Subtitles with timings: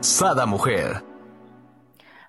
[0.00, 1.04] Sada Mujer.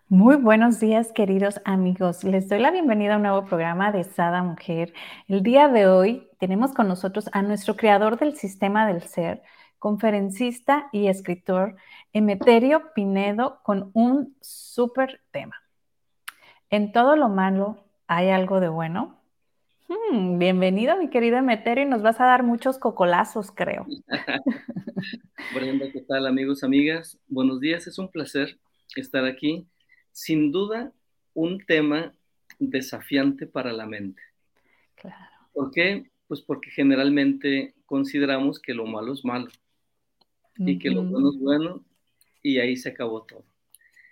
[0.09, 2.25] Muy buenos días, queridos amigos.
[2.25, 4.93] Les doy la bienvenida a un nuevo programa de Sada Mujer.
[5.29, 9.41] El día de hoy tenemos con nosotros a nuestro creador del sistema del ser,
[9.79, 11.77] conferencista y escritor,
[12.11, 15.55] Emeterio Pinedo, con un súper tema.
[16.69, 19.20] En todo lo malo hay algo de bueno.
[19.91, 23.85] Hmm, bienvenido, mi querido Emeterio, y nos vas a dar muchos cocolazos, creo.
[25.53, 27.19] Brenda, ¿qué tal, amigos, amigas?
[27.27, 28.57] Buenos días, es un placer
[28.95, 29.67] estar aquí.
[30.13, 30.93] Sin duda,
[31.33, 32.13] un tema
[32.57, 34.21] desafiante para la mente.
[34.95, 35.35] Claro.
[35.51, 36.09] ¿Por qué?
[36.29, 39.49] Pues porque generalmente consideramos que lo malo es malo
[40.55, 41.83] y que lo bueno es bueno
[42.41, 43.43] y ahí se acabó todo.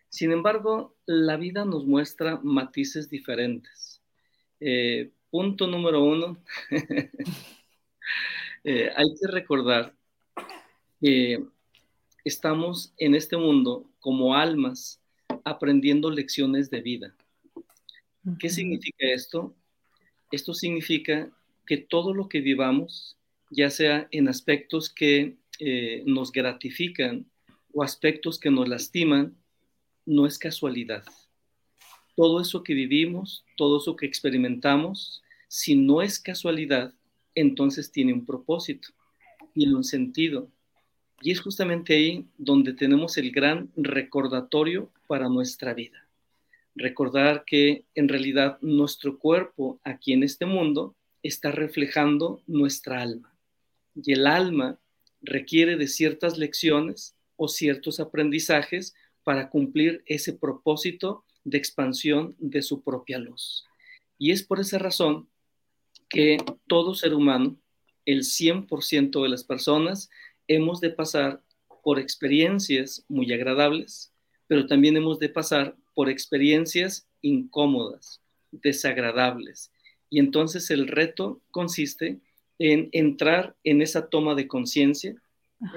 [0.10, 4.02] Sin embargo, la vida nos muestra matices diferentes.
[4.60, 6.38] Eh, punto número uno,
[8.64, 9.94] eh, hay que recordar
[11.00, 11.44] que
[12.24, 15.02] estamos en este mundo como almas
[15.44, 17.16] aprendiendo lecciones de vida.
[18.38, 19.56] ¿Qué significa esto?
[20.32, 21.32] Esto significa
[21.66, 23.18] que todo lo que vivamos,
[23.50, 27.26] ya sea en aspectos que eh, nos gratifican
[27.74, 29.36] o aspectos que nos lastiman,
[30.06, 31.04] no es casualidad.
[32.20, 36.94] Todo eso que vivimos, todo eso que experimentamos, si no es casualidad,
[37.34, 38.90] entonces tiene un propósito,
[39.56, 40.50] y un sentido.
[41.22, 46.10] Y es justamente ahí donde tenemos el gran recordatorio para nuestra vida.
[46.76, 53.34] Recordar que en realidad nuestro cuerpo aquí en este mundo está reflejando nuestra alma.
[53.96, 54.78] Y el alma
[55.22, 58.94] requiere de ciertas lecciones o ciertos aprendizajes
[59.24, 63.66] para cumplir ese propósito de expansión de su propia luz.
[64.18, 65.30] Y es por esa razón
[66.10, 66.38] que
[66.68, 67.58] todo ser humano,
[68.06, 70.10] el 100% de las personas,
[70.48, 71.42] hemos de pasar
[71.84, 74.12] por experiencias muy agradables,
[74.48, 78.22] pero también hemos de pasar por experiencias incómodas,
[78.52, 79.72] desagradables.
[80.10, 82.20] Y entonces el reto consiste
[82.58, 85.16] en entrar en esa toma de conciencia,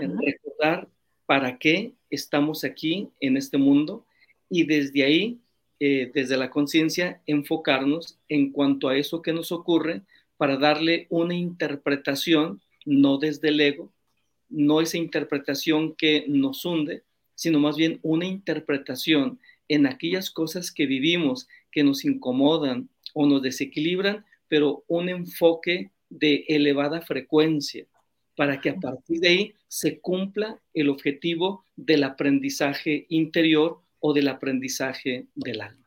[0.01, 0.89] en recordar
[1.27, 4.07] para qué estamos aquí en este mundo
[4.49, 5.41] y desde ahí,
[5.85, 10.03] eh, desde la conciencia, enfocarnos en cuanto a eso que nos ocurre
[10.37, 13.93] para darle una interpretación, no desde el ego,
[14.49, 17.03] no esa interpretación que nos hunde,
[17.35, 23.43] sino más bien una interpretación en aquellas cosas que vivimos que nos incomodan o nos
[23.43, 27.87] desequilibran, pero un enfoque de elevada frecuencia
[28.37, 34.29] para que a partir de ahí se cumpla el objetivo del aprendizaje interior o del
[34.29, 35.83] aprendizaje del alma.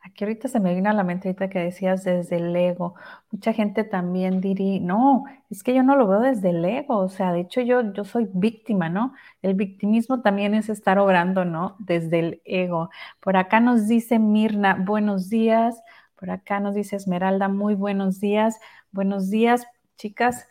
[0.00, 2.94] Aquí ahorita se me vino a la mente ahorita que decías desde el ego.
[3.30, 7.08] Mucha gente también diría, no, es que yo no lo veo desde el ego, o
[7.08, 9.12] sea, de hecho yo, yo soy víctima, ¿no?
[9.42, 11.76] El victimismo también es estar obrando, ¿no?
[11.80, 12.90] Desde el ego.
[13.20, 15.80] Por acá nos dice Mirna, buenos días.
[16.16, 18.58] Por acá nos dice Esmeralda, muy buenos días.
[18.92, 19.66] Buenos días,
[19.96, 20.48] chicas.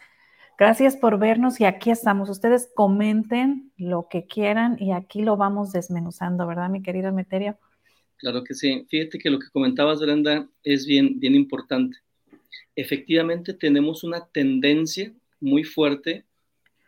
[0.57, 2.29] Gracias por vernos y aquí estamos.
[2.29, 7.59] Ustedes comenten lo que quieran y aquí lo vamos desmenuzando, ¿verdad, mi querido Meterio?
[8.18, 8.84] Claro que sí.
[8.90, 12.00] Fíjate que lo que comentabas, Brenda, es bien, bien importante.
[12.75, 16.25] Efectivamente, tenemos una tendencia muy fuerte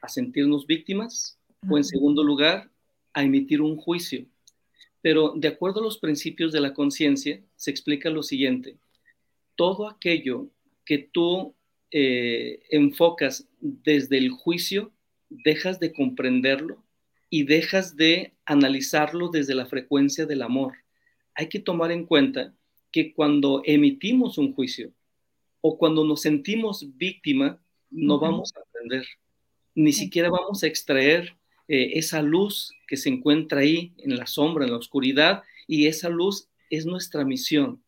[0.01, 1.37] a sentirnos víctimas
[1.69, 2.71] o, en segundo lugar,
[3.13, 4.25] a emitir un juicio.
[5.01, 8.77] Pero de acuerdo a los principios de la conciencia, se explica lo siguiente.
[9.55, 10.47] Todo aquello
[10.85, 11.53] que tú
[11.91, 14.91] eh, enfocas desde el juicio,
[15.29, 16.83] dejas de comprenderlo
[17.29, 20.73] y dejas de analizarlo desde la frecuencia del amor.
[21.35, 22.53] Hay que tomar en cuenta
[22.91, 24.91] que cuando emitimos un juicio
[25.61, 27.61] o cuando nos sentimos víctima,
[27.91, 29.05] no vamos a aprender,
[29.75, 31.35] ni siquiera vamos a extraer
[31.67, 36.09] eh, esa luz que se encuentra ahí en la sombra, en la oscuridad, y esa
[36.09, 37.83] luz es nuestra misión.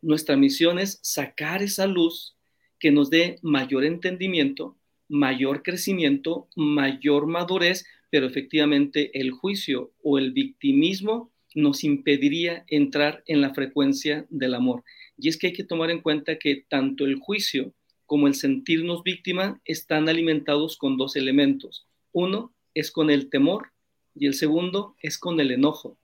[0.00, 2.36] Nuestra misión es sacar esa luz
[2.78, 4.76] que nos dé mayor entendimiento,
[5.08, 13.40] mayor crecimiento, mayor madurez, pero efectivamente el juicio o el victimismo nos impediría entrar en
[13.40, 14.84] la frecuencia del amor.
[15.16, 17.72] Y es que hay que tomar en cuenta que tanto el juicio
[18.06, 21.86] como el sentirnos víctima están alimentados con dos elementos.
[22.12, 23.72] Uno es con el temor
[24.14, 25.96] y el segundo es con el enojo.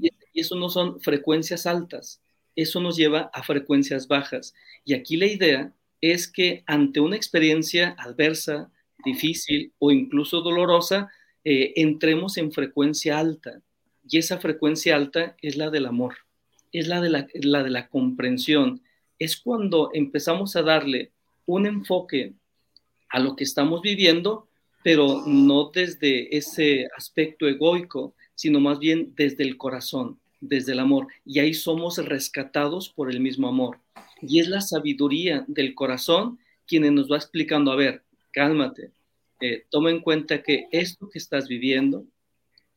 [0.00, 2.22] y, eso no son frecuencias altas,
[2.56, 4.54] eso nos lleva a frecuencias bajas.
[4.82, 8.70] Y aquí la idea es que ante una experiencia adversa,
[9.04, 11.10] difícil o incluso dolorosa,
[11.44, 13.62] eh, entremos en frecuencia alta.
[14.06, 16.16] Y esa frecuencia alta es la del amor,
[16.72, 18.82] es la de la, la de la comprensión.
[19.18, 21.12] Es cuando empezamos a darle
[21.46, 22.34] un enfoque
[23.08, 24.48] a lo que estamos viviendo,
[24.82, 31.06] pero no desde ese aspecto egoico, sino más bien desde el corazón, desde el amor.
[31.24, 33.78] Y ahí somos rescatados por el mismo amor.
[34.22, 38.02] Y es la sabiduría del corazón quien nos va explicando, a ver,
[38.32, 38.92] cálmate,
[39.40, 42.06] eh, toma en cuenta que esto que estás viviendo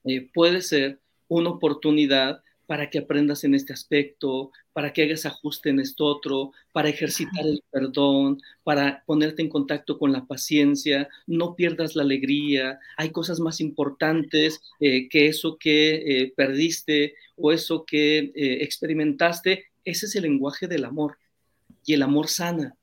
[0.03, 5.69] eh, puede ser una oportunidad para que aprendas en este aspecto, para que hagas ajuste
[5.69, 11.55] en esto otro, para ejercitar el perdón, para ponerte en contacto con la paciencia, no
[11.55, 18.31] pierdas la alegría, hay cosas más importantes eh, que eso que perdiste o eso que
[18.35, 21.17] experimentaste, ese es el lenguaje del amor.
[21.85, 22.75] Y el amor sana,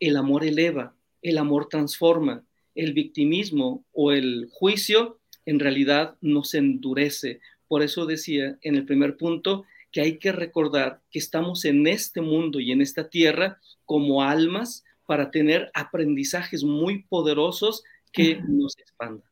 [0.00, 2.42] el amor eleva, el amor transforma,
[2.74, 9.16] el victimismo o el juicio en realidad nos endurece, por eso decía en el primer
[9.16, 14.22] punto que hay que recordar que estamos en este mundo y en esta tierra como
[14.22, 17.82] almas para tener aprendizajes muy poderosos
[18.12, 19.28] que nos expandan.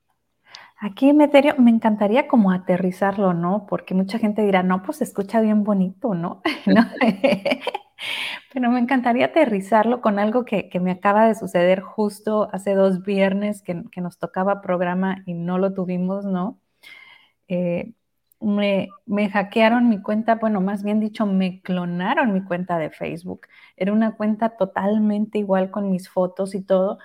[0.80, 3.66] Aquí me, me encantaría como aterrizarlo, ¿no?
[3.68, 6.42] Porque mucha gente dirá, no, pues se escucha bien bonito, ¿no?
[8.52, 13.62] Pero me encantaría aterrizarlo con algo que, me acaba de suceder justo hace dos viernes
[13.62, 16.60] que, nos tocaba programa y no lo tuvimos, ¿no?
[17.48, 17.92] Eh,
[18.40, 18.90] me,
[19.30, 23.48] hackearon mi cuenta, bueno, más bien dicho, me clonaron mi cuenta de Facebook.
[23.76, 26.98] Era una cuenta totalmente igual con mis fotos y todo,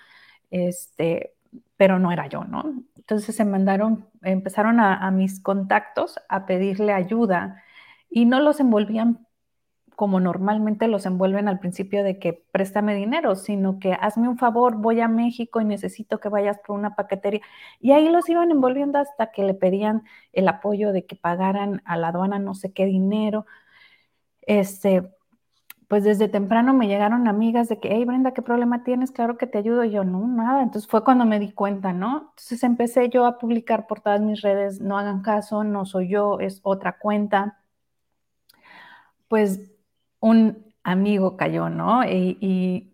[0.52, 1.34] este,
[1.78, 2.84] pero no era yo, ¿no?
[2.98, 7.64] Entonces se mandaron, empezaron a, a mis contactos a pedirle ayuda
[8.10, 9.28] y no los envolvían
[10.00, 14.78] como normalmente los envuelven al principio de que préstame dinero, sino que hazme un favor,
[14.78, 17.42] voy a México y necesito que vayas por una paquetería.
[17.82, 21.98] Y ahí los iban envolviendo hasta que le pedían el apoyo de que pagaran a
[21.98, 23.46] la aduana no sé qué dinero.
[24.44, 25.10] Este,
[25.90, 29.12] pues desde temprano me llegaron amigas de que, hey Brenda, ¿qué problema tienes?
[29.12, 29.84] Claro que te ayudo.
[29.84, 30.64] Yo, no, nada.
[30.64, 32.20] Entonces fue cuando me di cuenta, ¿no?
[32.30, 36.40] Entonces empecé yo a publicar por todas mis redes, no hagan caso, no soy yo,
[36.40, 37.60] es otra cuenta.
[39.28, 39.79] Pues
[40.20, 42.04] un amigo cayó, ¿no?
[42.06, 42.86] Y,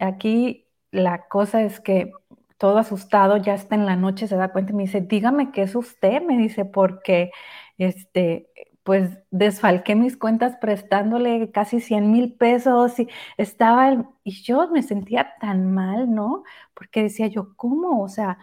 [0.00, 2.12] aquí la cosa es que
[2.58, 5.62] todo asustado, ya está en la noche, se da cuenta y me dice, dígame qué
[5.62, 7.30] es usted, me dice, porque
[7.78, 8.48] este,
[8.82, 15.34] pues desfalqué mis cuentas prestándole casi 100 mil pesos y estaba, y yo me sentía
[15.40, 16.44] tan mal, ¿no?
[16.74, 18.02] Porque decía yo, ¿cómo?
[18.02, 18.38] O sea,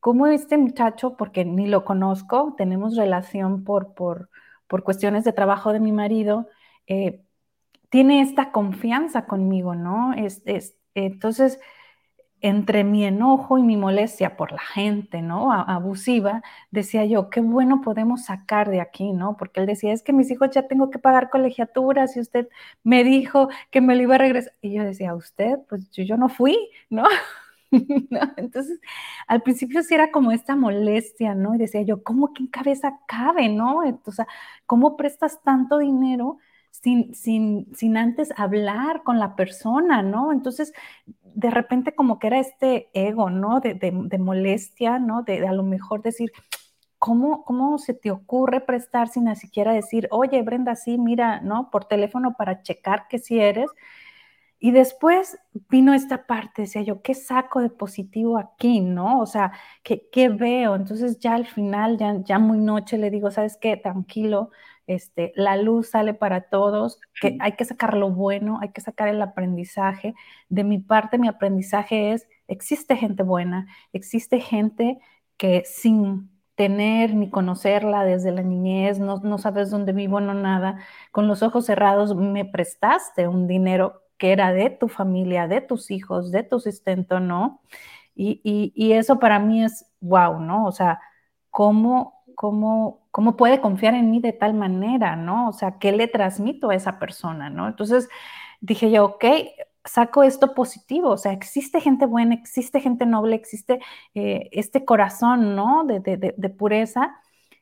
[0.00, 4.30] ¿cómo este muchacho, porque ni lo conozco, tenemos relación por, por,
[4.66, 6.48] por cuestiones de trabajo de mi marido,
[6.86, 7.23] eh,
[7.94, 10.14] tiene esta confianza conmigo, ¿no?
[10.14, 10.42] Es,
[10.96, 11.60] entonces,
[12.40, 15.52] entre mi enojo y mi molestia por la gente, ¿no?
[15.52, 16.42] abusiva,
[16.72, 19.36] decía yo, qué bueno podemos sacar de aquí, ¿no?
[19.36, 22.48] Porque él decía, es que mis hijos ya tengo que pagar colegiaturas y usted
[22.82, 24.54] me dijo que me lo iba a regresar.
[24.60, 26.58] Y yo decía, usted, pues yo, no fui,
[26.90, 27.04] ¿no?
[28.36, 28.80] Entonces,
[29.28, 31.54] al principio sí era como esta molestia, ¿no?
[31.54, 33.84] Y decía yo, ¿cómo que en cabeza cabe, no?
[33.84, 34.26] Entonces,
[34.66, 36.38] ¿cómo prestas tanto dinero?
[36.82, 40.32] Sin, sin, sin antes hablar con la persona, ¿no?
[40.32, 40.72] Entonces,
[41.22, 43.60] de repente como que era este ego, ¿no?
[43.60, 45.22] De, de, molestia, ¿no?
[45.22, 46.32] De, a lo mejor decir,
[46.98, 51.70] ¿cómo, ¿cómo se te ocurre prestar sin ni siquiera decir, oye, Brenda, sí, mira, ¿no?
[51.70, 53.70] Por teléfono para checar que sí eres.
[54.58, 55.38] Y después
[55.68, 59.20] vino esta parte, decía yo, ¿qué saco de positivo aquí, no?
[59.20, 59.52] O sea,
[59.82, 60.74] ¿qué, qué veo?
[60.74, 63.76] Entonces ya al final, ya, ya muy noche le digo, ¿sabes qué?
[63.76, 64.50] Tranquilo,
[64.86, 69.08] este, la luz sale para todos, que hay que sacar lo bueno, hay que sacar
[69.08, 70.14] el aprendizaje.
[70.48, 74.98] De mi parte, mi aprendizaje es, existe gente buena, existe gente
[75.36, 80.78] que sin tener ni conocerla desde la niñez, no, no sabes dónde vivo, no nada,
[81.10, 85.90] con los ojos cerrados me prestaste un dinero que era de tu familia, de tus
[85.90, 87.60] hijos, de tu sustento, ¿no?
[88.14, 90.66] Y, y, y eso para mí es wow, ¿no?
[90.66, 91.00] O sea,
[91.50, 95.48] cómo, cómo ¿Cómo puede confiar en mí de tal manera, no?
[95.48, 97.68] O sea, ¿qué le transmito a esa persona, no?
[97.68, 98.08] Entonces
[98.60, 99.24] dije yo, ok,
[99.84, 103.78] saco esto positivo, o sea, existe gente buena, existe gente noble, existe
[104.14, 105.84] eh, este corazón, ¿no?
[105.84, 107.14] De, de, pureza.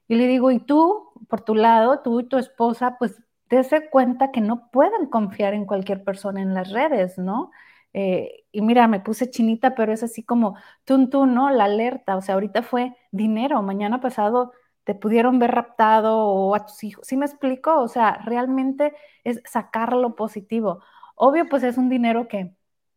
[0.08, 4.30] Y le digo, y tú, por tu lado, tú y tu esposa, pues dése cuenta
[4.32, 7.50] que no pueden confiar en cualquier persona en las redes, ¿no?
[7.92, 11.50] Eh, y mira, me puse chinita, pero es así como, tú, tú, ¿no?
[11.50, 14.52] La alerta, o sea, ahorita fue dinero, mañana pasado
[14.84, 17.06] te pudieron ver raptado o a tus hijos.
[17.06, 17.80] ¿Sí me explico?
[17.80, 18.92] O sea, realmente
[19.24, 20.82] es sacar lo positivo.
[21.14, 22.54] Obvio, pues es un dinero que,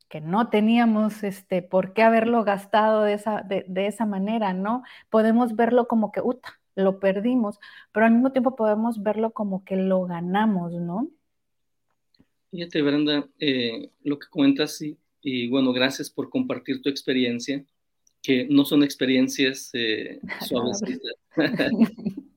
[0.09, 4.83] que no teníamos este, por qué haberlo gastado de esa, de, esa manera, ¿no?
[5.09, 7.59] Podemos verlo como que, uta, lo perdimos,
[7.91, 11.09] pero al mismo tiempo podemos verlo como que lo ganamos, ¿no?
[12.51, 17.65] Fíjate, Brenda, eh, lo que cuentas y, y, bueno, gracias por compartir tu experiencia,
[18.25, 20.81] que no son experiencias eh, suaves.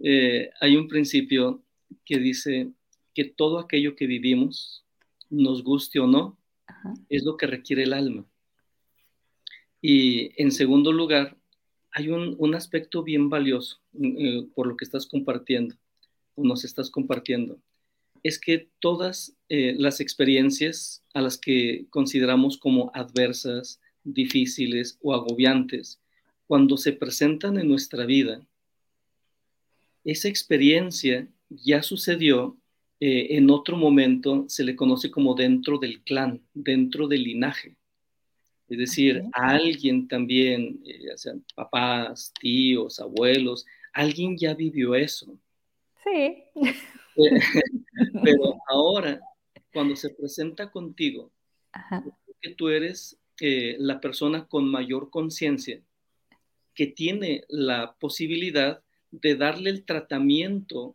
[0.00, 1.60] Eh, hay un principio
[2.04, 2.70] que dice
[3.12, 4.84] que todo aquello que vivimos,
[5.28, 6.38] nos guste o no,
[7.08, 8.24] es lo que requiere el alma.
[9.82, 11.36] Y en segundo lugar,
[11.90, 15.74] hay un, aspecto bien valioso eh, por lo que estás compartiendo
[16.36, 17.58] o nos estás compartiendo.
[18.22, 23.80] Es que todas eh, las experiencias a las que consideramos como adversas,
[24.12, 26.00] difíciles o agobiantes,
[26.46, 28.46] cuando se presentan en nuestra vida,
[30.04, 32.56] esa experiencia ya sucedió
[33.00, 37.76] eh, en otro momento, se le conoce como dentro del clan, dentro del linaje.
[38.68, 45.38] Es decir, alguien también, eh, ya sean papás, tíos, abuelos, alguien ya vivió eso.
[46.04, 46.44] Sí.
[48.24, 49.20] Pero ahora,
[49.72, 51.30] cuando se presenta contigo,
[52.40, 55.80] que tú eres eh, la persona con mayor conciencia,
[56.74, 60.94] que tiene la posibilidad de darle el tratamiento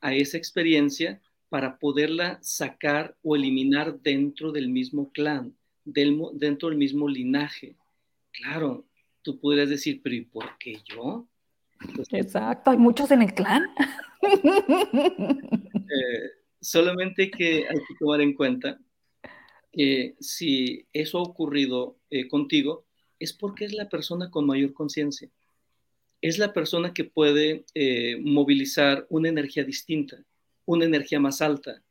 [0.00, 7.08] a esa experiencia para poderla sacar o eliminar dentro del mismo clan, dentro del mismo
[7.08, 7.76] linaje.
[8.32, 8.86] Claro,
[9.20, 11.26] tú podrías decir, pero ¿y por qué yo?
[12.10, 13.64] Exacto, hay muchos en el clan.
[15.94, 16.30] Eh,
[16.60, 18.78] solamente que hay que tomar en cuenta
[20.20, 22.84] si eso ha ocurrido eh, contigo,
[23.18, 25.30] es porque es la persona con mayor conciencia
[26.22, 30.24] es la persona que puede eh, movilizar una energía distinta,
[30.64, 31.82] una energía más alta,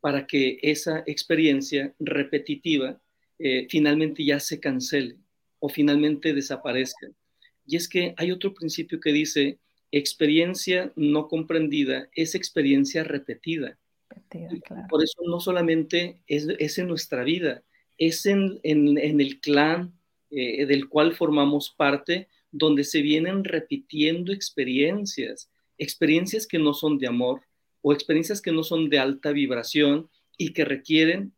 [0.00, 3.00] para que esa experiencia repetitiva
[3.40, 5.16] eh, finalmente ya se cancele
[5.58, 7.08] o finalmente desaparezca.
[7.66, 9.58] Y es que hay otro principio que dice,
[9.90, 13.78] experiencia no comprendida es experiencia repetida.
[14.88, 17.62] Por eso no solamente es, en nuestra vida,
[17.98, 19.92] es en, el clan
[20.30, 27.06] eh, del cual formamos parte, donde se vienen repitiendo experiencias, experiencias que no son de
[27.06, 27.42] amor
[27.80, 31.32] o experiencias que no son de alta vibración y que requieren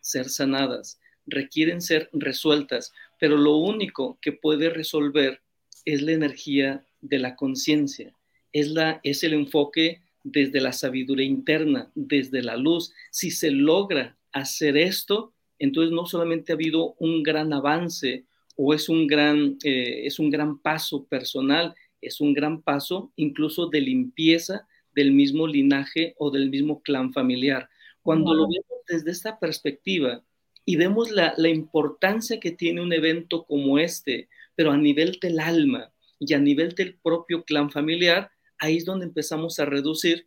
[0.00, 5.40] ser sanadas, requieren ser resueltas, pero lo único que puede resolver
[5.84, 8.14] es la energía de la conciencia,
[8.52, 12.92] es, la, es el enfoque desde la sabiduría interna, desde la luz.
[13.12, 18.24] Si se logra hacer esto, entonces no solamente ha habido un gran avance
[18.56, 23.68] o es un gran, eh, es un gran paso personal, es un gran paso incluso
[23.68, 27.68] de limpieza del mismo linaje o del mismo clan familiar.
[28.02, 30.24] Cuando lo vemos desde esta perspectiva
[30.64, 35.38] y vemos la, la importancia que tiene un evento como este, pero a nivel del
[35.38, 40.26] alma y a nivel del propio clan familiar, ahí es donde empezamos a reducir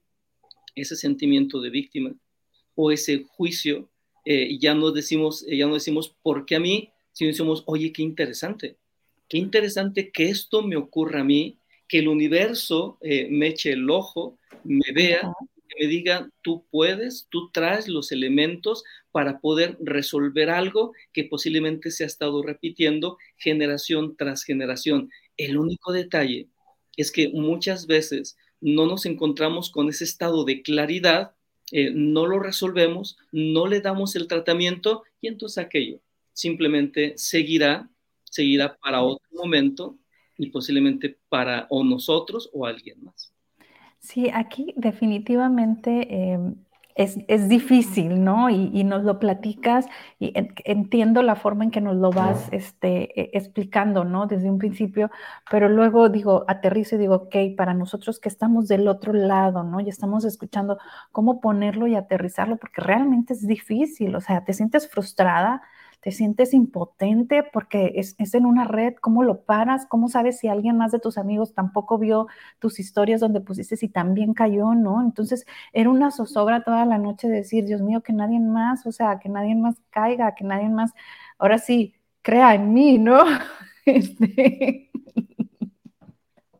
[0.75, 2.15] ese sentimiento de víctima
[2.75, 3.89] o ese juicio.
[4.25, 6.91] Eh, ya no decimos, ya no decimos, ¿por qué a mí?
[7.19, 8.77] si decimos, oye, qué interesante,
[9.27, 13.89] qué interesante que esto me ocurra a mí, que el universo eh, me eche el
[13.89, 15.21] ojo, me vea,
[15.67, 21.91] que me diga, tú puedes, tú traes los elementos para poder resolver algo que posiblemente
[21.91, 25.09] se ha estado repitiendo generación tras generación.
[25.35, 26.47] El único detalle
[27.01, 31.33] es que muchas veces no nos encontramos con ese estado de claridad,
[31.71, 35.99] eh, no lo resolvemos, no le damos el tratamiento y entonces aquello
[36.33, 37.89] simplemente seguirá,
[38.23, 39.97] seguirá para otro momento
[40.37, 43.33] y posiblemente para o nosotros o alguien más.
[43.99, 46.55] Sí, aquí definitivamente em,
[46.99, 48.49] es, difícil, ¿no?
[48.49, 49.85] Y, nos lo platicas
[50.19, 50.33] y
[50.65, 54.27] entiendo la forma en que nos lo vas este, e, explicando, ¿no?
[54.27, 55.09] Desde un principio,
[55.49, 59.79] pero luego digo, aterrizo y digo, ok, para nosotros que estamos del otro lado, ¿no?
[59.79, 60.77] Y estamos escuchando
[61.13, 65.61] cómo ponerlo y aterrizarlo, porque realmente es difícil, o sea, te sientes frustrada,
[66.01, 69.85] te sientes impotente porque es, en una red, ¿cómo lo paras?
[69.85, 72.27] ¿Cómo sabes si alguien más de tus amigos tampoco vio
[72.59, 75.01] tus historias donde pusiste si también cayó, ¿no?
[75.01, 79.19] Entonces era una zozobra toda la noche decir, Dios mío, que nadie más, o sea,
[79.19, 80.93] que nadie más caiga, que nadie más,
[81.37, 83.23] ahora sí, crea en mí, ¿no?
[83.85, 84.91] Este...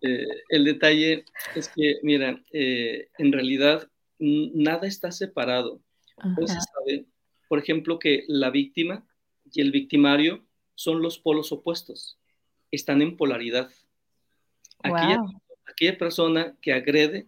[0.01, 5.81] Eh, el detalle es que, mira, eh, en realidad nada está separado.
[6.37, 7.05] Se sabe,
[7.47, 9.05] por ejemplo, que la víctima
[9.53, 12.17] y el victimario son los polos opuestos,
[12.71, 13.69] están en polaridad.
[14.81, 17.27] Aquella persona que agrede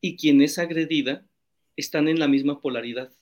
[0.00, 1.26] y quien es agredida
[1.76, 3.12] están en la misma polaridad.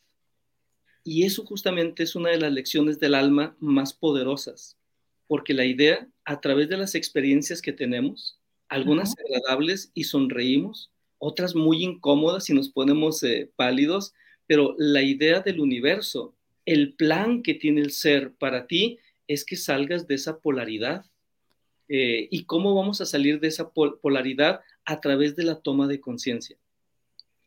[1.05, 4.77] Y eso justamente es una de las lecciones del alma más poderosas,
[5.29, 11.55] porque la idea, a través de las experiencias que tenemos, algunas agradables y sonreímos, otras
[11.55, 14.15] muy incómodas y nos ponemos eh, pálidos,
[14.47, 16.36] pero la idea del universo,
[16.67, 21.07] el plan que tiene el ser para ti es que salgas de esa polaridad.
[21.89, 24.61] Eh, ¿Y cómo vamos a salir de esa polaridad?
[24.85, 26.57] A través de la toma de conciencia,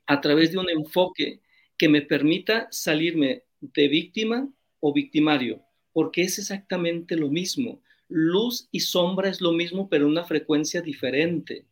[0.08, 1.42] a través de un enfoque
[1.78, 4.50] que me permita salirme de víctima
[4.80, 5.62] o victimario,
[5.94, 7.82] porque es exactamente lo mismo.
[8.08, 11.66] Luz y sombra es lo mismo, pero una frecuencia diferente.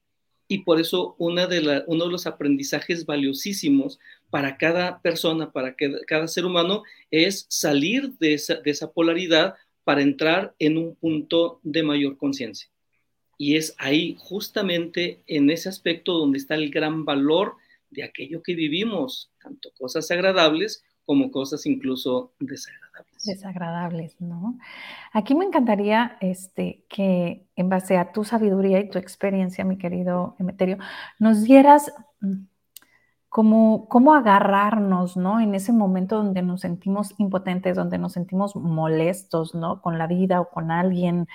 [0.47, 3.99] Y por eso uno de los aprendizajes valiosísimos
[4.29, 10.77] para cada persona, para cada ser humano, es salir de esa polaridad para entrar en
[10.77, 12.69] un punto de mayor conciencia.
[13.37, 17.55] Y es ahí, justamente en ese aspecto, donde está el gran valor
[17.89, 22.86] de aquello que vivimos, tanto cosas agradables como cosas incluso desagradables.
[23.25, 24.57] Desagradables, ¿no?
[25.13, 30.35] Aquí me encantaría este, que en base a tu sabiduría y tu experiencia, mi querido
[30.39, 30.77] Emeterio,
[31.19, 32.45] nos dieras mm,
[33.29, 35.39] como cómo agarrarnos, ¿no?
[35.39, 39.81] En ese momento donde nos sentimos impotentes, donde nos sentimos molestos, ¿no?
[39.81, 41.27] Con la vida o con alguien,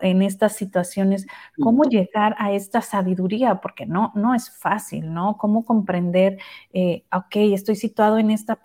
[0.00, 1.26] en estas situaciones,
[1.62, 5.36] cómo llegar a esta sabiduría, porque no, no es fácil, ¿no?
[5.36, 6.38] Cómo comprender,
[6.72, 8.58] eh, ok, estoy situado en esta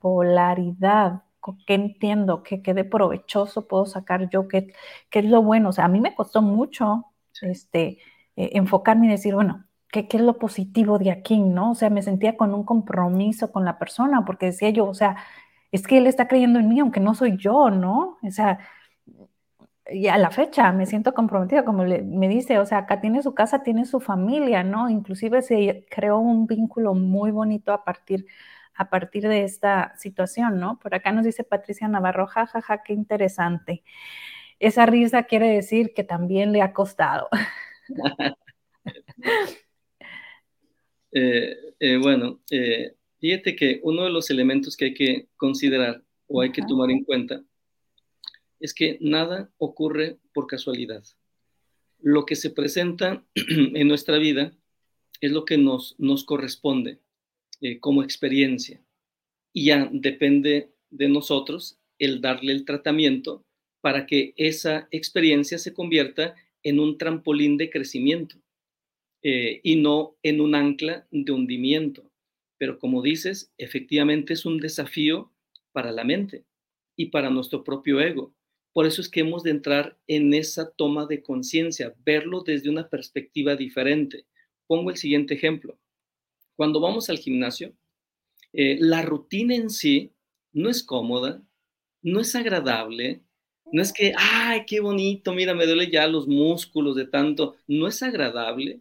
[0.00, 1.22] polaridad,
[1.66, 2.42] ¿qué entiendo?
[2.42, 4.48] ¿Qué, qué de provechoso puedo sacar yo?
[4.48, 4.72] ¿Qué,
[5.10, 5.70] ¿Qué, es lo bueno?
[5.70, 7.04] O sea, a mí me costó mucho
[7.42, 7.98] este,
[8.36, 11.38] eh, enfocarme y decir, bueno, ¿qué, ¿qué, es lo positivo de aquí?
[11.38, 11.72] ¿no?
[11.72, 15.16] O sea, me sentía con un compromiso con la persona porque decía yo, o sea,
[15.72, 18.18] es que él está creyendo en mí, aunque no soy yo, ¿no?
[18.22, 18.58] O sea,
[19.90, 23.34] y a la fecha me siento comprometida, como me dice, o sea, acá tiene su
[23.34, 24.88] casa, tiene su familia, ¿no?
[24.90, 28.26] Inclusive se creó un vínculo muy bonito a partir
[28.76, 30.78] a partir de esta situación, ¿no?
[30.78, 33.82] Por acá nos dice Patricia Navarro, jajaja, ja, ja, qué interesante.
[34.58, 37.28] Esa risa quiere decir que también le ha costado.
[41.18, 46.42] Eh, eh, bueno, eh, fíjate que uno de los elementos que hay que considerar o
[46.42, 47.42] hay que tomar en cuenta
[48.60, 51.02] es que nada ocurre por casualidad.
[52.00, 54.52] Lo que se presenta en nuestra vida
[55.22, 57.00] es lo que nos, nos corresponde.
[57.62, 58.82] Eh, como experiencia.
[59.54, 63.46] Y ya depende de nosotros el darle el tratamiento
[63.80, 68.36] para que esa experiencia se convierta en un trampolín de crecimiento
[69.22, 72.10] eh, y no en un ancla de hundimiento.
[72.58, 75.32] Pero como dices, efectivamente es un desafío
[75.72, 76.44] para la mente
[76.94, 78.34] y para nuestro propio ego.
[78.74, 82.90] Por eso es que hemos de entrar en esa toma de conciencia, verlo desde una
[82.90, 84.26] perspectiva diferente.
[84.66, 85.78] Pongo el siguiente ejemplo.
[86.56, 87.74] Cuando vamos al gimnasio,
[88.52, 90.12] eh, la rutina en sí
[90.52, 91.42] no es cómoda,
[92.02, 93.20] no es agradable,
[93.72, 97.86] no es que, ay, qué bonito, mira, me duele ya los músculos de tanto, no
[97.86, 98.80] es agradable,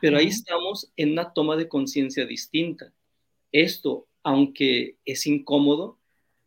[0.00, 2.92] pero ahí estamos en una toma de conciencia distinta.
[3.50, 5.98] Esto, aunque es incómodo,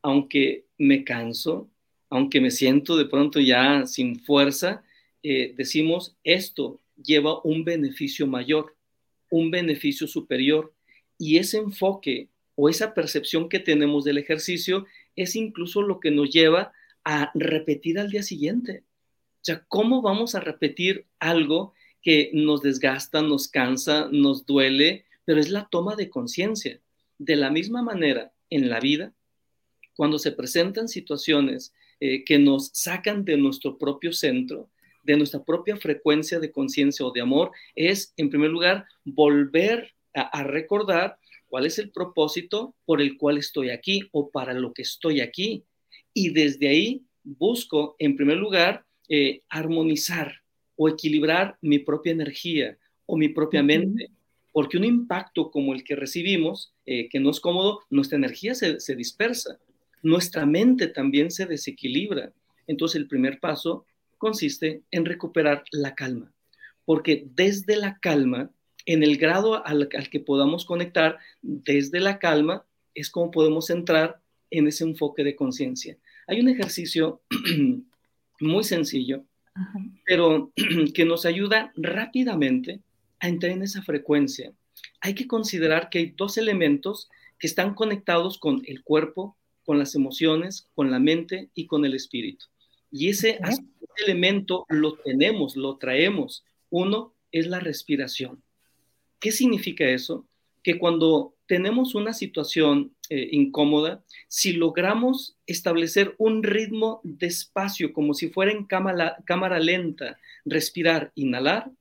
[0.02, 1.70] aunque me canso,
[2.10, 4.84] aunque me siento de pronto ya sin fuerza,
[5.24, 8.76] eh, decimos, esto lleva un beneficio mayor
[9.32, 10.76] un beneficio superior.
[11.18, 16.30] Y ese enfoque o esa percepción que tenemos del ejercicio es incluso lo que nos
[16.30, 18.84] lleva a repetir al día siguiente.
[19.42, 25.06] O sea, ¿cómo vamos a repetir algo que nos desgasta, nos cansa, nos duele?
[25.26, 26.80] Pero es la toma de conciencia.
[27.18, 29.14] De la misma manera, en la vida,
[29.96, 34.70] cuando se presentan situaciones eh, que nos sacan de nuestro propio centro,
[35.04, 40.44] de nuestra propia frecuencia de conciencia o de amor es, en primer lugar, volver a,
[40.44, 45.22] recordar cuál es el propósito por el cual estoy aquí o para lo que estoy
[45.22, 45.64] aquí.
[46.14, 50.36] Y desde ahí busco, en primer lugar, eh, armonizar
[50.76, 54.10] o equilibrar mi propia energía o mi propia mente.
[54.54, 58.82] Porque un impacto como el que recibimos, eh, que no es cómodo, nuestra energía se,
[58.82, 59.60] se dispersa,
[60.04, 62.34] nuestra mente también se desequilibra.
[62.68, 63.86] Entonces el primer paso
[64.22, 66.32] consiste en recuperar la calma,
[66.86, 68.52] porque desde la calma,
[68.86, 74.68] en el grado al, que podamos conectar, desde la calma, es como podemos entrar en
[74.68, 75.98] ese enfoque de conciencia.
[76.28, 77.24] Hay un ejercicio
[78.40, 79.26] muy sencillo,
[80.06, 80.54] pero
[80.94, 82.80] que nos ayuda rápidamente
[83.22, 84.54] a entrar en esa frecuencia.
[85.00, 89.96] Hay que considerar que hay dos elementos que están conectados con el cuerpo, con las
[89.96, 92.46] emociones, con la mente y con el espíritu.
[92.92, 93.40] Y ese
[94.06, 96.44] elemento lo tenemos, lo traemos.
[96.70, 98.44] Uno es la respiración.
[99.20, 100.26] ¿Qué significa eso?
[100.64, 108.30] Que cuando tenemos una situación eh, incómoda, si logramos establecer un ritmo despacio, como si
[108.30, 111.72] fuera en cámara, cámara lenta, respirar, inhalar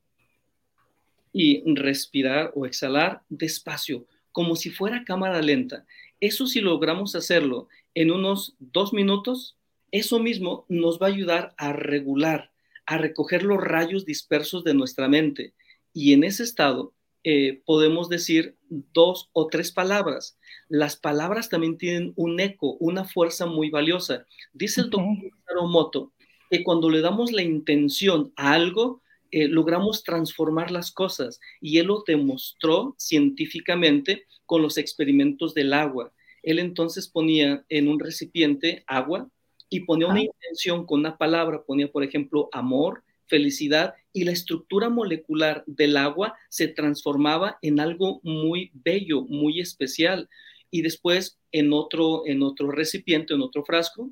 [1.33, 5.87] y respirar o exhalar despacio, como si fuera cámara lenta.
[6.21, 9.57] Eso si logramos hacerlo en unos dos minutos,
[9.93, 12.53] eso mismo nos va a ayudar a regular,
[12.87, 15.55] a recoger los rayos dispersos de nuestra mente.
[15.93, 20.39] Y en ese estado eh, podemos decir dos o tres palabras.
[20.69, 24.27] Las palabras también tienen un eco, una fuerza muy valiosa.
[24.53, 26.13] Dice el doctor Moto
[26.51, 31.41] que cuando le damos la intención a algo, eh, logramos transformar las cosas.
[31.61, 36.13] Y él lo demostró científicamente con los experimentos del agua.
[36.43, 39.31] Él entonces ponía en un recipiente agua
[39.71, 44.91] y ponía una intención con una palabra, ponía por ejemplo amor, felicidad y la estructura
[44.91, 50.29] molecular del agua se transformaba en algo muy bello, muy especial.
[50.71, 54.11] Y después en otro, en otro recipiente, en otro frasco,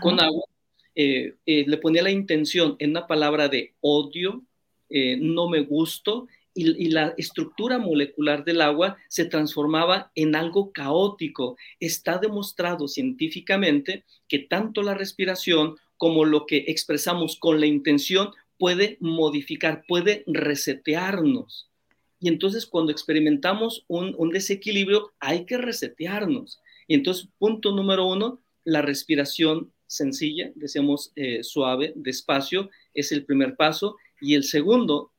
[0.00, 0.44] con agua,
[0.94, 4.42] eh, eh, le ponía la intención en una palabra de odio,
[4.88, 11.56] eh, no me gusto, y, la estructura molecular del agua se transformaba en algo caótico.
[11.80, 18.96] Está demostrado científicamente que tanto la respiración como lo que expresamos con la intención puede
[19.00, 21.68] modificar, puede resetearnos.
[22.18, 26.60] Y entonces cuando experimentamos un, desequilibrio, hay que resetearnos.
[26.88, 33.56] Y entonces, punto número uno, la respiración sencilla, decíamos eh, suave, despacio, es el primer
[33.56, 33.96] paso.
[34.20, 35.12] Y el segundo,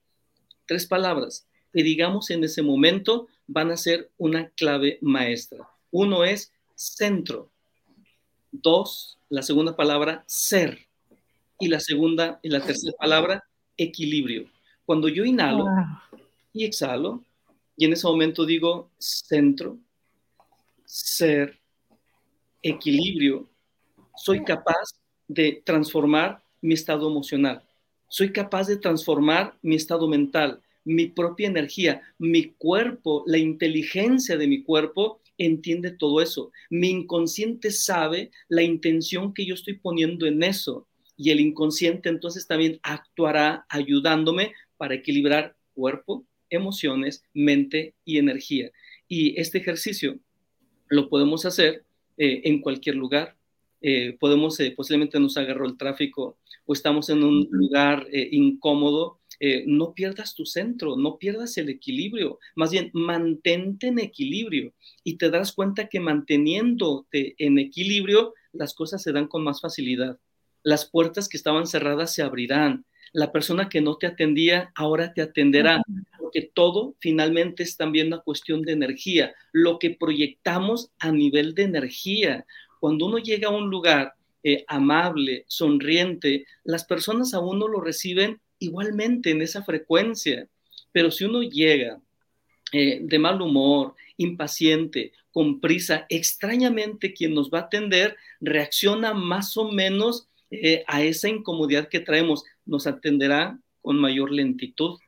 [0.67, 5.69] tres palabras que digamos en ese momento van a ser una clave maestra.
[5.91, 7.51] Uno es centro.
[8.51, 10.87] Dos, la segunda palabra, ser.
[11.59, 13.43] Y la segunda y la tercera palabra,
[13.77, 14.49] equilibrio.
[14.85, 15.65] Cuando yo inhalo
[16.53, 17.23] y exhalo,
[17.75, 19.77] y en ese momento digo centro,
[20.85, 21.59] ser,
[22.61, 23.49] equilibrio,
[24.15, 24.95] soy capaz
[25.27, 27.66] de transformar mi estado emocional
[28.07, 34.47] soy capaz de transformar mi estado mental, mi propia energía, mi cuerpo, la inteligencia de
[34.47, 36.51] mi cuerpo entiende todo eso.
[36.69, 42.47] Mi inconsciente sabe la intención que yo estoy poniendo en eso y el inconsciente entonces
[42.47, 48.71] también actuará ayudándome para equilibrar cuerpo, emociones, mente y energía.
[49.07, 50.19] Y este ejercicio
[50.87, 51.83] lo podemos hacer
[52.17, 53.36] eh, en cualquier lugar,
[53.81, 59.19] eh, podemos, eh, posiblemente nos agarró el tráfico o estamos en un lugar eh, incómodo,
[59.67, 65.29] no pierdas tu centro, no pierdas el equilibrio, más bien mantente en equilibrio y te
[65.29, 70.17] das cuenta que manteniéndote en equilibrio, las cosas se dan con más facilidad.
[70.63, 72.85] Las puertas que estaban cerradas se abrirán.
[73.13, 75.83] La persona que no te atendía ahora te atenderá,
[76.19, 81.63] porque todo finalmente es también una cuestión de energía, lo que proyectamos a nivel de
[81.63, 82.45] energía
[82.79, 84.13] cuando uno llega a un lugar
[84.43, 90.47] eh, amable, sonriente, las personas a uno lo reciben igualmente en esa frecuencia.
[90.91, 91.99] Pero si uno llega
[92.71, 99.55] eh, de mal humor, impaciente, con prisa, extrañamente quien nos va a atender reacciona más
[99.55, 102.43] o menos eh, a esa incomodidad que traemos.
[102.65, 104.99] Nos atenderá con mayor lentitud,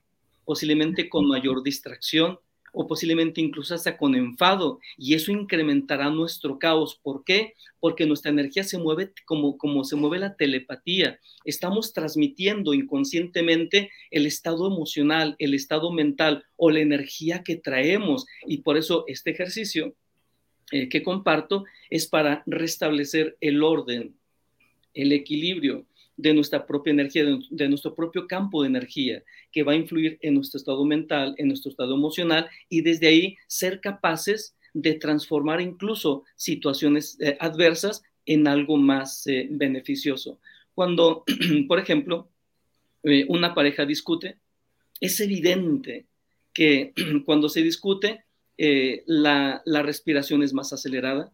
[0.46, 2.40] posiblemente con mayor distracción,
[2.74, 7.00] o posiblemente incluso hasta con enfado y eso incrementará nuestro caos.
[7.02, 7.54] ¿Por qué?
[7.80, 11.20] Porque nuestra energía se mueve como, como se mueve la telepatía.
[11.46, 18.60] Estamos transmitiendo inconscientemente el estado emocional, el estado mental o la energía que traemos y
[18.60, 19.96] por eso este ejercicio
[20.72, 24.16] eh, que comparto es para restablecer el orden,
[24.94, 25.86] el equilibrio
[26.20, 30.34] de nuestra propia energía, de, nuestro propio campo de energía, que va a influir en
[30.34, 36.26] nuestro estado mental, en nuestro estado emocional, y desde ahí ser capaces de transformar incluso
[36.36, 40.40] situaciones eh, adversas en algo más eh, beneficioso.
[40.76, 41.24] Cuando,
[41.70, 42.28] por ejemplo,
[43.04, 44.40] eh, una pareja discute,
[45.00, 46.06] es evidente
[46.54, 46.92] que
[47.26, 48.26] cuando se discute,
[49.06, 51.32] la, la, respiración es más acelerada,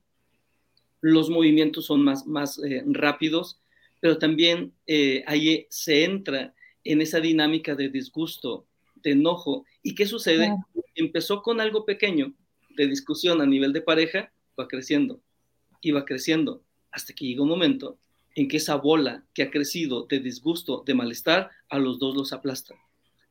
[1.01, 3.59] los movimientos son más, más rápidos,
[4.05, 8.67] pero también eh, ahí se entra en esa dinámica de disgusto,
[9.01, 9.65] de enojo.
[9.81, 10.53] ¿Y qué sucede?
[10.93, 12.31] Empezó con algo pequeño
[12.77, 15.21] de discusión a nivel de pareja, va creciendo
[15.81, 17.97] y va creciendo hasta que llega un momento
[18.35, 22.31] en que esa bola que ha crecido de disgusto, de malestar, a los dos los
[22.31, 22.75] aplasta.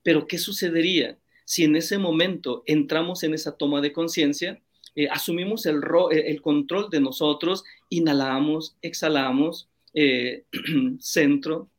[0.02, 4.60] Pero ¿qué sucedería si en ese momento entramos en esa toma de conciencia,
[4.96, 10.44] eh, asumimos el, el control de nosotros, inhalamos, exhalamos, eh,
[10.98, 11.70] centro,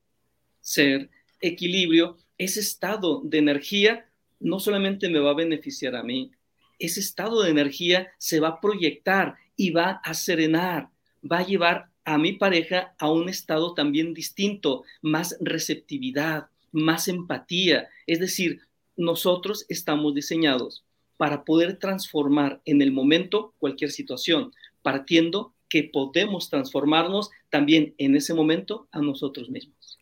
[0.62, 1.10] ser,
[1.42, 6.32] equilibrio, ese estado de energía no solamente me va a beneficiar a mí,
[6.80, 10.90] ese estado de energía se va a proyectar y va a serenar,
[11.30, 17.90] va a llevar a mi pareja a un estado también distinto, más receptividad, más empatía.
[18.06, 18.62] Es decir,
[18.96, 20.84] nosotros estamos diseñados
[21.18, 28.34] para poder transformar en el momento cualquier situación, partiendo que podemos transformarnos también en ese
[28.34, 30.00] momento a nosotros mismos.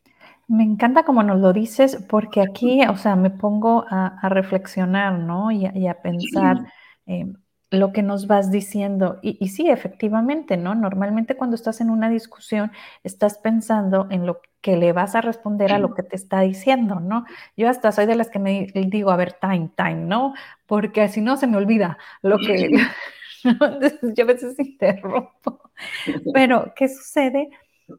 [0.48, 5.50] Me encanta como nos lo dices, porque aquí, o sea, me pongo a, reflexionar, ¿no?
[5.50, 6.72] Y, a pensar
[7.08, 7.26] eh,
[7.72, 9.18] lo que nos vas diciendo.
[9.24, 10.76] Y, y, sí, efectivamente, ¿no?
[10.76, 12.72] Normalmente cuando estás en una discusión,
[13.04, 17.00] estás pensando en lo que le vas a responder a lo que te está diciendo,
[17.00, 17.26] ¿no?
[17.58, 20.36] Yo hasta soy de las que me digo, a ver, time, time, ¿no?
[20.68, 22.70] Porque así no se me olvida lo que...
[24.16, 25.72] yo a veces interrumpo.
[26.34, 27.50] Pero, ¿qué sucede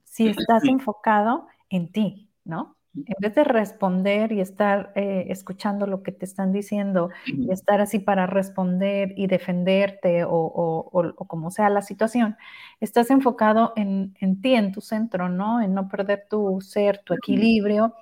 [0.04, 2.24] si estás enfocado en ti?
[2.44, 2.76] ¿no?
[2.94, 7.80] En vez de responder y estar eh, escuchando lo que te están diciendo y estar
[7.80, 12.36] así para responder y defenderte o, como sea la situación,
[12.80, 15.60] estás enfocado en, ti, en tu centro, ¿no?
[15.60, 17.94] En no perder tu ser, tu equilibrio.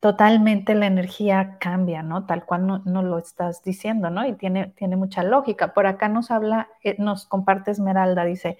[0.00, 2.24] Totalmente la energía cambia, ¿no?
[2.26, 4.26] Tal cual no, lo estás diciendo, ¿no?
[4.26, 5.74] Y tiene, tiene mucha lógica.
[5.74, 8.58] Por acá nos habla, eh, nos comparte Esmeralda, dice,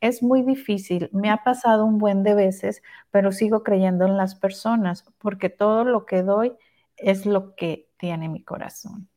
[0.00, 4.34] es muy difícil, me ha pasado un buen de veces, pero sigo creyendo en las
[4.34, 6.52] personas porque todo lo que doy
[6.98, 9.08] es lo que tiene mi corazón.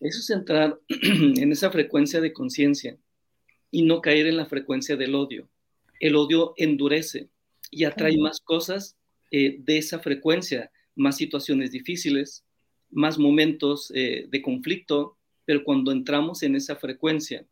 [0.00, 2.96] Eso es entrar en esa frecuencia de conciencia
[3.70, 5.48] y no caer en la frecuencia del odio.
[6.00, 7.28] El odio endurece
[7.70, 8.96] y atrae más cosas
[9.30, 12.44] eh, de esa frecuencia, más situaciones difíciles,
[12.90, 17.44] más momentos eh, de conflicto, pero cuando entramos en esa frecuencia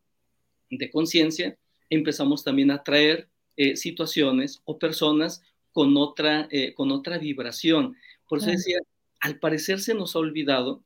[0.70, 1.58] de conciencia,
[1.90, 7.96] empezamos también a traer eh, situaciones o personas con otra, con otra vibración.
[8.28, 8.78] Por eso decía,
[9.20, 10.84] al parecer se nos ha olvidado,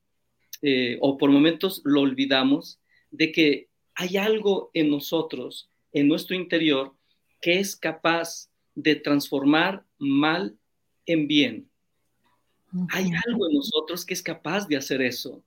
[1.00, 2.78] o por momentos lo olvidamos,
[3.10, 6.94] de que hay algo en nosotros, en nuestro interior,
[7.40, 10.56] que es capaz de transformar mal
[11.06, 11.68] en bien.
[12.90, 15.42] Hay algo en nosotros que es capaz de hacer eso.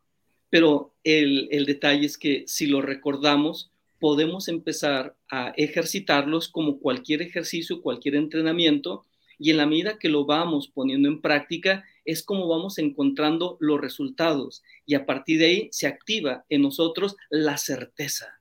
[0.50, 7.22] Pero el, el detalle es que si lo recordamos, podemos empezar a ejercitarlos como cualquier
[7.22, 9.06] ejercicio, cualquier entrenamiento,
[9.38, 13.80] y en la medida que lo vamos poniendo en práctica, es como vamos encontrando los
[13.80, 18.40] resultados, y a partir de ahí se activa en nosotros la certeza.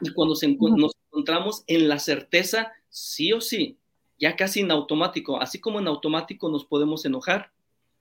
[0.00, 0.34] Y cuando
[0.76, 3.78] nos encontramos en la certeza, sí o sí,
[4.20, 7.50] ya casi en automático, así como en automático nos podemos enojar,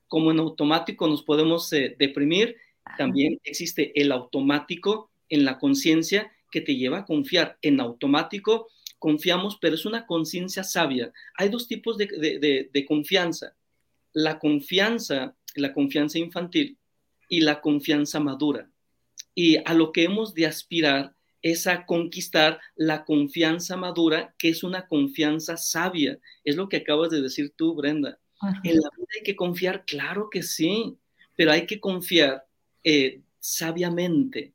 [0.07, 2.57] como en automático nos podemos eh, deprimir,
[2.97, 7.57] también existe el automático en la conciencia que te lleva a confiar.
[7.61, 11.13] En automático confiamos, pero es una conciencia sabia.
[11.37, 13.55] Hay dos tipos de, confianza.
[14.11, 16.77] La confianza, la confianza infantil
[17.29, 18.69] y la confianza madura.
[19.35, 24.63] Y a lo que hemos de aspirar es a conquistar la confianza madura, que es
[24.63, 26.19] una confianza sabia.
[26.43, 28.19] Es lo que acabas de decir tú, Brenda.
[28.63, 30.97] En la vida hay que confiar, claro que sí,
[31.35, 32.45] pero hay que confiar
[32.83, 34.53] eh, sabiamente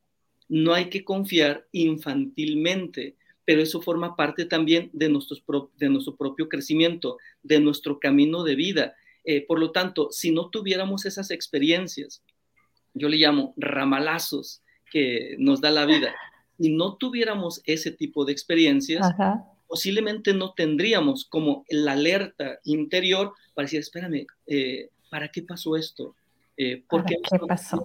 [0.49, 7.19] no hay que confiar infantilmente, pero eso forma parte también de, de nuestro propio crecimiento,
[7.43, 8.95] de nuestro camino de vida.
[9.25, 12.23] Eh, por lo tanto, si no tuviéramos esas experiencias,
[12.93, 16.15] yo le llamo ramalazos que nos da la vida,
[16.59, 19.07] si no tuviéramos ese tipo de experiencias,
[19.67, 26.15] posiblemente no tendríamos como la alerta interior para decir, espérame, eh, ¿para qué pasó esto?
[26.57, 27.17] Eh, ¿Por qué,
[27.49, 27.85] pasó?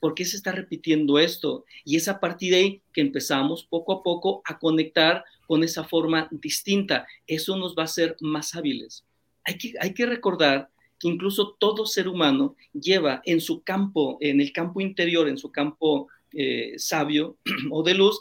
[0.00, 1.64] ¿por qué se está repitiendo esto?
[1.82, 5.84] Y es a partir de ahí que empezamos poco a poco a conectar con esa
[5.84, 7.06] forma distinta.
[7.26, 9.04] Eso nos va a hacer más hábiles.
[9.44, 14.42] Hay que, hay que recordar que incluso todo ser humano lleva en su campo, en
[14.42, 17.38] el campo interior, en su campo eh, sabio
[17.70, 18.20] o de luz,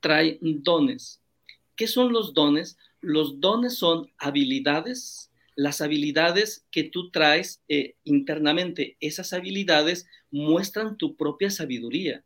[0.00, 1.20] trae dones.
[1.74, 2.78] ¿Qué son los dones?
[3.00, 11.16] Los dones son habilidades, las habilidades que tú traes eh, internamente, esas habilidades muestran tu
[11.16, 12.24] propia sabiduría,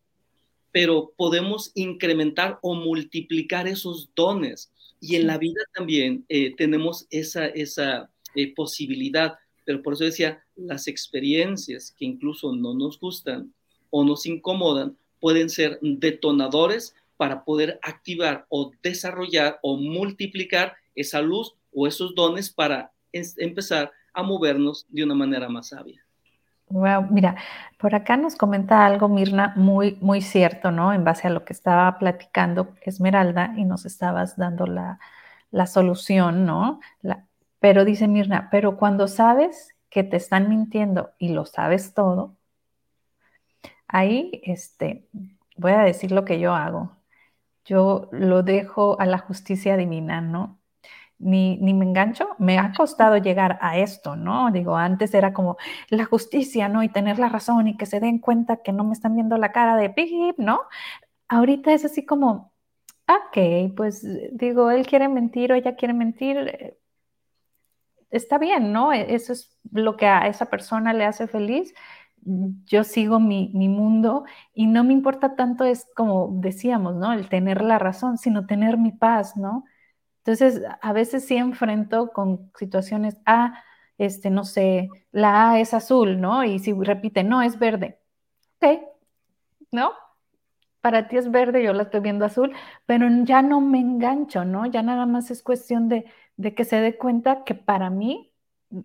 [0.72, 4.72] pero podemos incrementar o multiplicar esos dones.
[5.00, 8.11] Y en la vida también eh, tenemos esa, esa
[8.55, 13.53] posibilidad, pero por eso decía, las experiencias que incluso no nos gustan
[13.90, 21.55] o nos incomodan pueden ser detonadores para poder activar o desarrollar o multiplicar esa luz
[21.72, 26.03] o esos dones para empezar a movernos de una manera más sabia.
[26.70, 27.35] Wow, mira,
[27.79, 30.92] por acá nos comenta algo Mirna muy, muy cierto, ¿no?
[30.92, 34.98] En base a lo que estaba platicando Esmeralda y nos estabas dando la,
[35.66, 36.81] solución, ¿no?
[37.59, 42.37] pero dice Mirna, pero cuando sabes que te están mintiendo y lo sabes todo,
[43.90, 45.09] ahí este,
[45.57, 46.96] voy a decir lo que yo hago.
[47.64, 50.61] Yo lo dejo a la justicia divina, ¿no?
[51.18, 54.50] Ni, ni, me engancho, me ha costado llegar a esto, ¿no?
[54.53, 55.59] Digo, antes era como
[55.90, 56.83] la justicia, ¿no?
[56.83, 59.53] Y tener la razón y que se den cuenta que no me están viendo la
[59.53, 60.62] cara de pip, ¿no?
[61.29, 62.53] Ahorita es así como,
[63.09, 66.79] ok, pues digo, él quiere mentir o ella quiere mentir, eh,
[68.11, 68.92] está bien, ¿no?
[68.92, 71.74] E, eso es lo que a esa persona le hace feliz
[72.24, 77.12] yo sigo mi, mundo y no me importa tanto es como decíamos, ¿no?
[77.12, 79.64] El tener la razón, sino tener mi paz, ¿no?
[80.18, 83.62] Entonces, a veces sí enfrento con situaciones, ah,
[83.98, 86.44] este, no sé, la A es azul, ¿no?
[86.44, 88.00] Y si repite, no, es verde.
[88.61, 88.83] Ok,
[89.72, 89.92] ¿no?
[90.80, 92.52] Para ti es verde, yo la estoy viendo azul,
[92.87, 94.66] pero ya no me engancho, ¿no?
[94.66, 96.06] Ya nada más es cuestión de,
[96.37, 98.30] de que se dé cuenta que para mí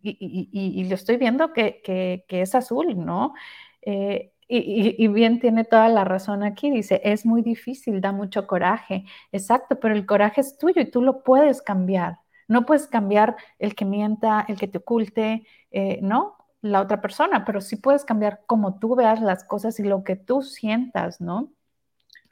[0.02, 3.34] y, lo estoy viendo que, es azul, ¿no?
[3.82, 9.06] Eh, y, bien tiene toda la razón aquí, dice, es muy difícil, da mucho coraje,
[9.32, 12.19] exacto, pero el coraje es tuyo y tú lo puedes cambiar.
[12.48, 16.36] No puedes cambiar el que mienta, el que te oculte, eh, ¿no?
[16.62, 20.15] La otra persona, pero sí puedes cambiar cómo tú veas las cosas y lo que
[20.15, 21.52] tú sientas, ¿no?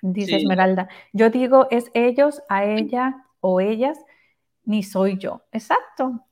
[0.01, 3.97] Dice Esmeralda, yo digo es ellos, a ella o ellas,
[4.65, 5.43] ni soy yo.
[5.51, 6.25] Exacto,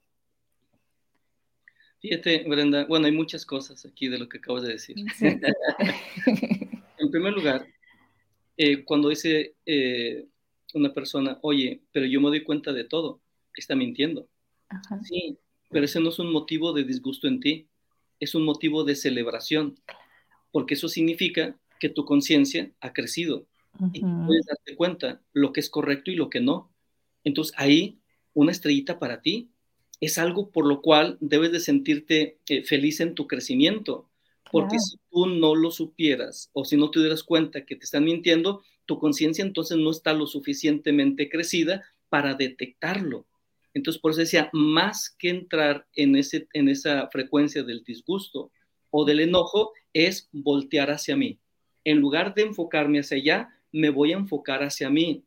[2.02, 4.96] Fíjate, Brenda, bueno, hay muchas cosas aquí de lo que acabas de decir.
[6.98, 7.68] en primer lugar,
[8.58, 10.26] eh, cuando dice eh,
[10.74, 13.22] una persona, oye, pero yo me doy cuenta de todo,
[13.56, 14.28] está mintiendo.
[15.04, 15.38] Sí,
[15.70, 17.68] pero ese no es un motivo de disgusto en ti,
[18.20, 19.78] es un motivo de celebración,
[20.52, 23.46] porque eso significa que tu conciencia ha crecido
[23.94, 26.72] y puedes darte cuenta lo que es correcto y lo que no.
[27.24, 28.00] Entonces ahí,
[28.34, 29.51] una estrellita para ti,
[30.02, 34.10] es algo por lo cual debes de sentirte eh, feliz en tu crecimiento.
[34.52, 38.04] Porque si tú no lo supieras o si no te dieras cuenta que te están
[38.04, 43.26] mintiendo, tu conciencia entonces no está lo suficientemente crecida para detectarlo.
[43.74, 48.52] Entonces, por eso decía, más que entrar en, ese, en esa frecuencia del disgusto
[48.90, 51.40] o del enojo, es voltear hacia mí.
[51.86, 55.24] En lugar de enfocarme hacia allá, me voy a enfocar hacia mí.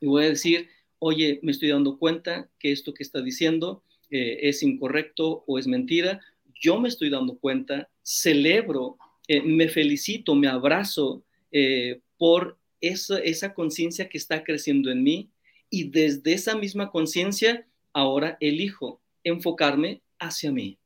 [0.00, 3.82] Y voy a decir, oye, me estoy dando cuenta que esto que está diciendo
[4.12, 6.20] eh, es incorrecto o es mentira.
[6.60, 13.54] Yo me estoy dando cuenta, celebro, eh, me felicito, me abrazo eh, por esa, esa
[13.54, 15.30] conciencia que está creciendo en mí
[15.70, 20.78] y desde esa misma conciencia ahora elijo enfocarme hacia mí,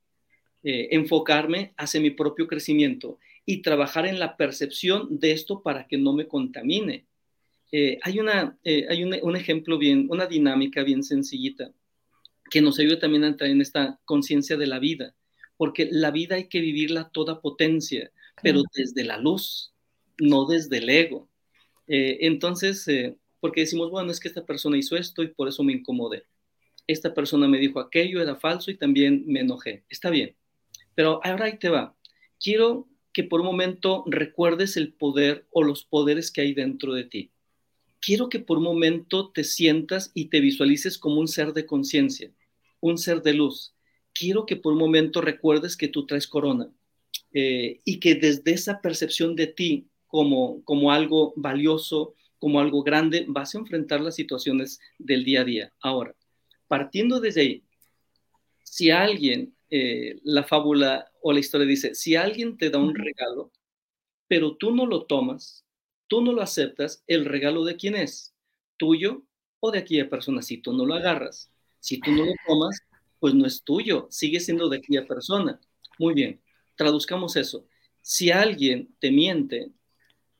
[0.62, 6.12] enfocarme hacia mi propio crecimiento y trabajar en la percepción de esto para que no
[6.12, 7.06] me contamine.
[7.72, 11.72] hay una, hay un, ejemplo bien, una dinámica bien sencillita
[12.50, 15.14] que nos ayude también a entrar en esta conciencia de la vida,
[15.56, 18.10] porque la vida hay que vivirla a toda potencia,
[18.42, 19.72] pero desde la luz,
[20.18, 21.28] no desde el ego.
[21.86, 25.62] Eh, entonces, eh, porque decimos, bueno, es que esta persona hizo esto y por eso
[25.62, 26.24] me incomodé.
[26.86, 29.84] Esta persona me dijo aquello, era falso y también me enojé.
[29.88, 30.36] Está bien,
[30.94, 31.96] pero ahora ahí te va.
[32.38, 37.04] Quiero que por un momento recuerdes el poder o los poderes que hay dentro de
[37.04, 37.32] ti
[38.06, 42.30] quiero que por un momento te sientas y te visualices como un ser de conciencia,
[42.88, 43.74] un ser de luz.
[44.12, 46.70] Quiero que por un momento recuerdes que tú traes corona
[47.32, 53.24] eh, y que desde esa percepción de ti como, como algo valioso, como algo grande,
[53.28, 55.72] vas a enfrentar las situaciones del día a día.
[55.80, 56.14] Ahora,
[56.68, 57.64] partiendo desde ahí,
[58.62, 63.52] si alguien, eh, la fábula o la historia dice, si alguien te da un regalo,
[64.28, 65.64] pero tú no lo tomas,
[66.08, 68.34] tú no lo aceptas, ¿el regalo de quién es?
[68.76, 69.24] ¿Tuyo
[69.60, 70.42] o de aquella persona?
[70.42, 71.50] Si tú no lo agarras,
[71.86, 72.82] si tú no lo tomas,
[73.20, 75.60] pues no es tuyo, sigue siendo de aquella persona.
[76.00, 76.40] Muy bien,
[76.74, 77.64] traduzcamos eso.
[78.02, 79.70] Si alguien te miente,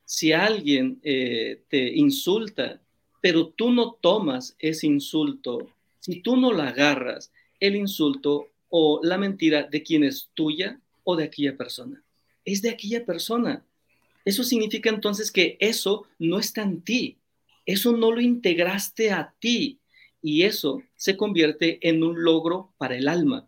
[0.05, 2.81] si alguien eh, te insulta,
[3.21, 9.17] pero tú no tomas ese insulto, si tú no lo agarras, el insulto o la
[9.17, 12.03] mentira de quién es tuya o de aquella persona,
[12.45, 13.65] es de aquella persona.
[14.25, 17.19] Eso significa entonces que eso no está en ti,
[17.65, 19.79] eso no lo integraste a ti
[20.27, 23.47] y eso se convierte en un logro para el alma.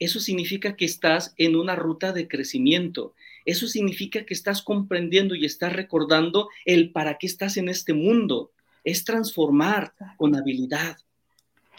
[0.00, 3.14] Eso significa que estás en una ruta de crecimiento.
[3.44, 8.50] Eso significa que estás comprendiendo y estás recordando el para qué estás en este mundo.
[8.82, 10.98] Es transformar con habilidad,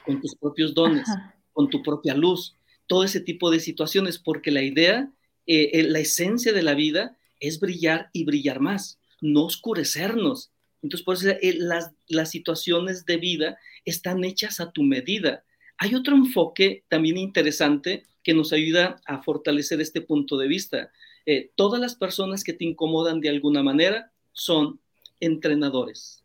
[0.06, 1.10] con tus propios dones,
[1.52, 2.56] con tu propia luz,
[2.88, 5.12] todo ese tipo de situaciones, porque la idea,
[5.48, 10.50] eh, eh, la esencia de la vida es brillar y brillar más, no oscurecernos.
[10.82, 13.58] Entonces, por eso eh, las, las situaciones de vida
[13.90, 15.44] están hechas a tu medida.
[15.78, 20.92] Hay otro enfoque también interesante que nos ayuda a fortalecer este punto de vista.
[21.26, 24.80] Eh, todas las personas que te incomodan de alguna manera son
[25.20, 26.24] entrenadores.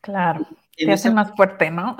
[0.00, 0.46] Claro,
[0.76, 1.96] te hacen más fuerte, ¿no?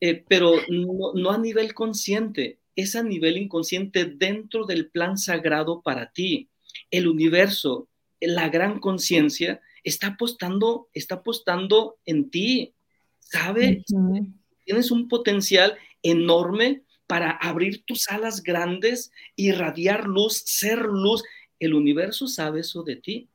[0.00, 5.82] Eh, pero no, no a nivel consciente, es a nivel inconsciente dentro del plan sagrado
[5.82, 6.50] para ti.
[6.92, 7.88] El universo,
[8.20, 12.74] la gran conciencia, está apostando, está apostando en ti.
[13.30, 13.84] ¿Sabe?
[14.64, 21.22] Tienes un potencial enorme para abrir tus alas grandes, irradiar luz, ser luz.
[21.60, 23.28] El universo sabe eso de ti.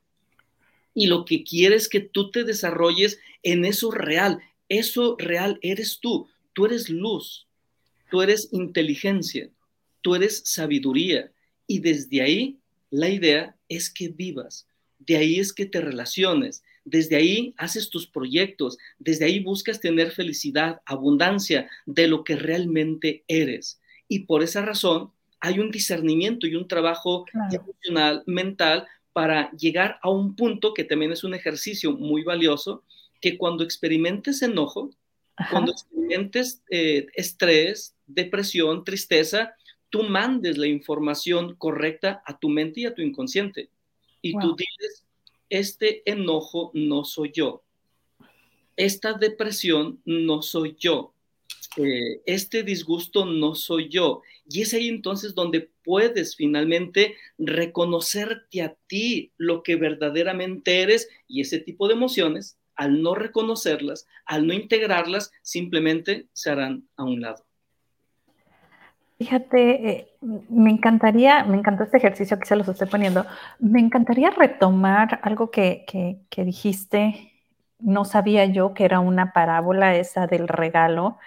[0.94, 4.40] Y lo que quiere es que tú te desarrolles en eso real.
[4.68, 6.28] Eso real eres tú.
[6.52, 7.46] Tú eres luz.
[8.10, 9.50] Tú eres inteligencia.
[10.02, 11.32] Tú eres sabiduría.
[11.66, 12.58] Y desde ahí
[12.90, 14.66] la idea es que vivas.
[14.98, 16.62] De ahí es que te relaciones.
[16.84, 23.24] Desde ahí haces tus proyectos, desde ahí buscas tener felicidad, abundancia de lo que realmente
[23.26, 23.80] eres.
[24.08, 25.10] Y por esa razón
[25.40, 31.12] hay un discernimiento y un trabajo emocional, mental, para llegar a un punto que también
[31.12, 32.82] es un ejercicio muy valioso,
[33.20, 34.90] que cuando experimentes enojo,
[35.50, 39.54] cuando experimentes eh, estrés, depresión, tristeza,
[39.88, 43.70] tú mandes la información correcta a tu mente y a tu inconsciente.
[44.20, 45.03] Y tú dices,
[45.58, 47.62] este enojo no soy yo,
[48.76, 51.14] esta depresión no soy yo,
[51.76, 54.22] eh, este disgusto no soy yo.
[54.48, 61.40] Y es ahí entonces donde puedes finalmente reconocerte a ti lo que verdaderamente eres y
[61.40, 67.20] ese tipo de emociones, al no reconocerlas, al no integrarlas, simplemente se harán a un
[67.20, 67.44] lado.
[69.18, 73.24] Fíjate, eh, me encantaría, me encantó este ejercicio que se los estoy poniendo,
[73.60, 77.32] me encantaría retomar algo que, que, dijiste,
[77.78, 81.18] no sabía yo que era una parábola esa del regalo.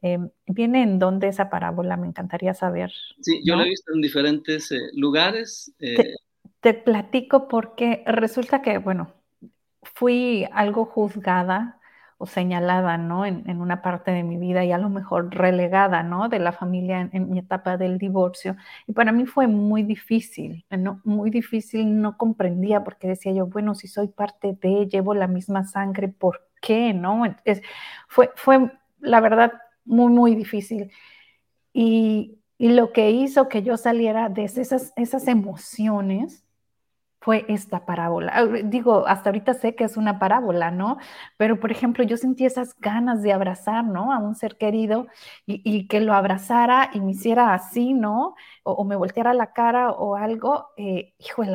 [0.00, 1.96] Em, ¿Viene en dónde esa parábola?
[1.96, 2.92] Me encantaría saber.
[3.20, 5.74] Sí, yo la he visto en diferentes eh, lugares.
[5.80, 6.14] Eh.
[6.60, 9.12] te, platico porque resulta que, bueno,
[9.82, 11.80] fui algo juzgada
[12.18, 13.26] o señalada, ¿no?
[13.26, 16.28] En, una parte de mi vida y a lo mejor relegada, ¿no?
[16.28, 18.56] De la familia en, mi etapa del divorcio.
[18.86, 21.00] Y para mí fue muy difícil, ¿no?
[21.04, 25.64] Muy difícil, no comprendía porque decía yo, bueno, si soy parte de, llevo la misma
[25.64, 27.24] sangre, ¿por qué, no?
[27.44, 27.62] Es,
[28.08, 29.52] fue, fue, la verdad,
[29.84, 30.90] muy, muy difícil.
[31.72, 36.44] Y, y lo que hizo que yo saliera de esas, esas emociones,
[37.24, 38.32] fue esta parábola.
[38.34, 40.98] Ah, digo, hasta ahorita sé que es una parábola, ¿no?
[41.38, 44.12] Pero, por ejemplo, yo sentí esas ganas de abrazar, ¿no?
[44.12, 45.06] A un ser querido
[45.46, 48.34] y, que lo abrazara y me hiciera así, ¿no?
[48.62, 51.14] O, me volteara la cara o algo, eh,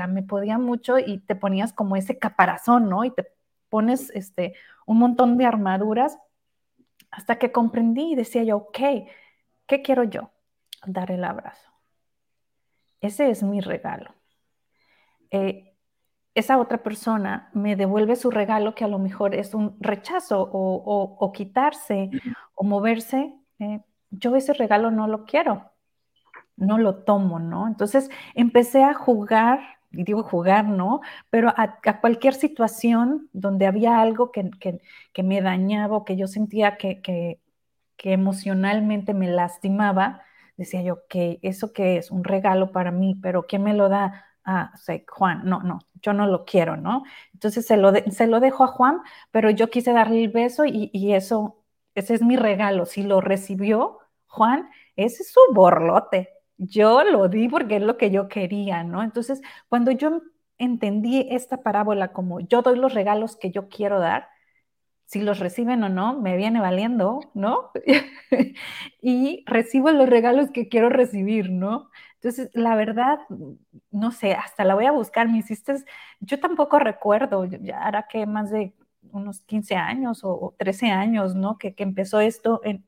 [0.10, 3.04] me podía mucho y te ponías como ese caparazón, ¿no?
[3.06, 3.28] Y te
[3.70, 4.56] pones este,
[4.88, 6.18] un montón de armaduras
[7.12, 8.80] hasta que comprendí y decía yo, ok,
[9.68, 10.32] ¿qué quiero yo?
[10.88, 11.70] Dar el abrazo.
[13.02, 14.19] Ese es mi regalo
[15.32, 15.70] eh,
[16.36, 21.32] esa otra persona me devuelve su regalo que a lo mejor es un rechazo o,
[21.34, 22.10] quitarse
[22.56, 25.72] o moverse, eh, yo ese regalo no lo quiero,
[26.56, 27.68] no lo tomo, ¿no?
[27.68, 29.60] Entonces empecé a jugar,
[29.92, 31.02] y digo jugar, ¿no?
[31.30, 34.50] Pero a, cualquier situación donde había algo que,
[35.24, 37.40] me dañaba o que yo sentía que, que,
[38.02, 40.22] emocionalmente me lastimaba,
[40.58, 44.29] decía yo, que eso que es un regalo para mí, pero ¿quién me lo da?
[44.46, 44.72] Ah,
[45.08, 47.04] Juan, no, no, yo no lo quiero, ¿no?
[47.34, 50.90] Entonces se lo, se lo dejo a Juan, pero yo quise darle el beso y,
[50.94, 51.64] y, eso,
[51.96, 52.86] ese es mi regalo.
[52.86, 56.30] Si lo recibió Juan, ese es su borlote.
[56.58, 59.04] Yo lo di porque es lo que yo quería, ¿no?
[59.04, 60.22] Entonces, cuando yo
[60.58, 64.28] entendí esta parábola como yo doy los regalos que yo quiero dar,
[65.06, 67.72] si los reciben o no, me viene valiendo, ¿no?
[69.02, 71.90] y recibo los regalos que quiero recibir, ¿no?
[72.22, 73.20] Entonces, la verdad,
[73.92, 75.30] no sé, hasta la voy a buscar.
[75.30, 75.76] Me hiciste,
[76.20, 78.74] yo tampoco recuerdo, ya hará que más de
[79.12, 81.58] unos 15 años o, 13 años, ¿no?
[81.58, 82.84] Que, empezó esto en,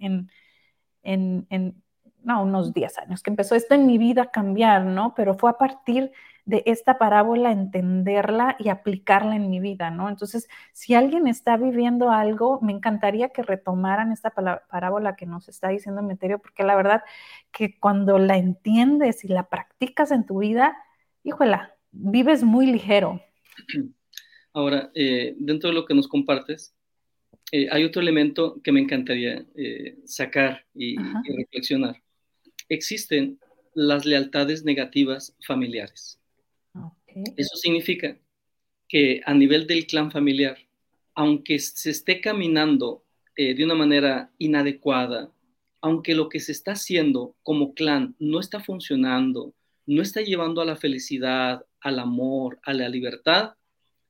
[1.03, 1.83] en, en,
[2.23, 5.13] no, unos 10 años, que empezó esto en mi vida a cambiar, ¿no?
[5.15, 6.11] Pero fue a partir
[6.45, 10.09] de esta parábola entenderla y aplicarla en mi vida, ¿no?
[10.09, 15.69] Entonces, si alguien está viviendo algo, me encantaría que retomaran esta parábola que nos está
[15.69, 17.03] diciendo Meterio, porque la verdad
[17.51, 20.75] que cuando la entiendes y la practicas en tu vida,
[21.23, 23.21] híjola, vives muy ligero.
[24.53, 26.75] Ahora, eh, dentro de lo que nos compartes,
[27.51, 30.97] eh, hay otro elemento que me encantaría eh, sacar y
[31.37, 32.01] reflexionar.
[32.67, 33.39] Existen
[33.73, 36.20] las lealtades negativas familiares.
[37.35, 38.17] Eso significa
[38.87, 40.57] que a nivel del clan familiar,
[41.15, 43.03] aunque se esté caminando
[43.35, 45.31] eh, de una manera inadecuada,
[45.81, 49.53] aunque lo que se está haciendo como clan no está funcionando,
[49.85, 53.53] no está llevando a la felicidad, al amor, a la libertad,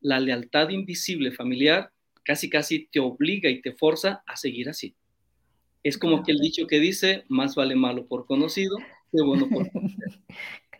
[0.01, 1.91] la lealtad invisible familiar
[2.23, 4.95] casi casi te obliga y te forza a seguir así.
[5.83, 8.77] Es como que el dicho que dice, más vale malo por conocido
[9.11, 10.19] que bueno por conocer.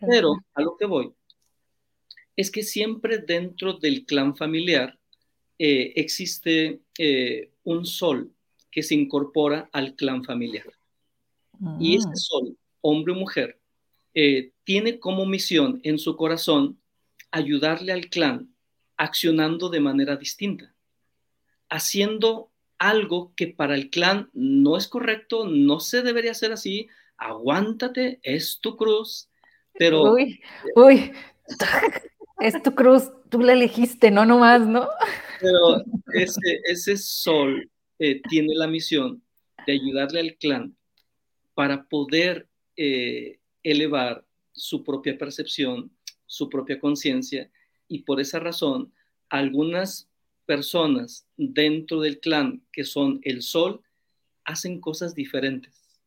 [0.00, 1.12] Pero a lo que voy
[2.36, 4.98] es que siempre dentro del clan familiar
[5.58, 8.32] eh, existe eh, un sol
[8.70, 10.66] que se incorpora al clan familiar.
[11.78, 12.16] Y ese mm.
[12.16, 13.60] sol, hombre o mujer,
[14.14, 16.80] eh, tiene como misión en su corazón
[17.30, 18.52] ayudarle al clan
[18.96, 20.74] accionando de manera distinta,
[21.68, 28.20] haciendo algo que para el clan no es correcto, no se debería hacer así, aguántate,
[28.22, 29.28] es tu cruz,
[29.74, 30.12] pero...
[30.12, 30.40] Uy,
[30.74, 31.12] uy,
[32.42, 34.88] es tu cruz, tú la elegiste, no nomás, ¿no?
[35.40, 35.84] Pero
[36.14, 39.22] ese, ese sol eh, tiene la misión
[39.66, 40.76] de ayudarle al clan
[41.54, 45.90] para poder eh, elevar su propia percepción,
[46.26, 47.50] su propia conciencia,
[47.88, 48.92] y por esa razón
[49.28, 50.08] algunas
[50.46, 53.82] personas dentro del clan que son el sol
[54.44, 56.00] hacen cosas diferentes.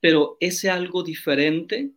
[0.00, 1.90] Pero ese algo diferente,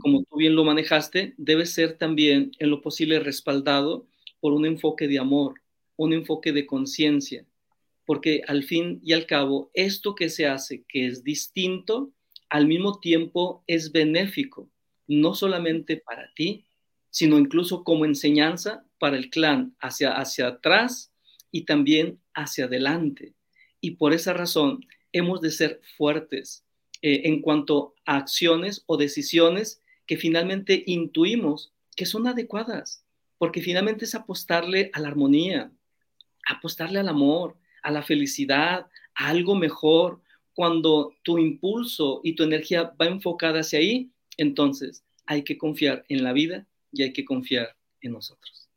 [0.00, 4.06] como tú bien lo manejaste, debe ser también en lo posible respaldado
[4.40, 5.60] por un enfoque de amor,
[5.96, 7.44] un enfoque de conciencia,
[8.06, 12.12] porque al fin y al cabo, esto que se hace, que es distinto,
[12.48, 14.68] al mismo tiempo es benéfico,
[15.06, 16.64] no solamente para ti,
[17.10, 21.12] sino incluso como enseñanza para el clan hacia, hacia atrás
[21.50, 23.34] y también hacia adelante.
[23.80, 26.64] Y por esa razón hemos de ser fuertes
[27.06, 33.04] eh, en cuanto a acciones o decisiones que finalmente intuimos que son adecuadas,
[33.36, 35.70] porque finalmente es apostarle a la armonía,
[36.48, 40.22] apostarle al amor, a la felicidad, a algo mejor.
[40.54, 46.24] Cuando tu impulso y tu energía va enfocada hacia ahí, entonces hay que confiar en
[46.24, 48.70] la vida y hay que confiar en nosotros.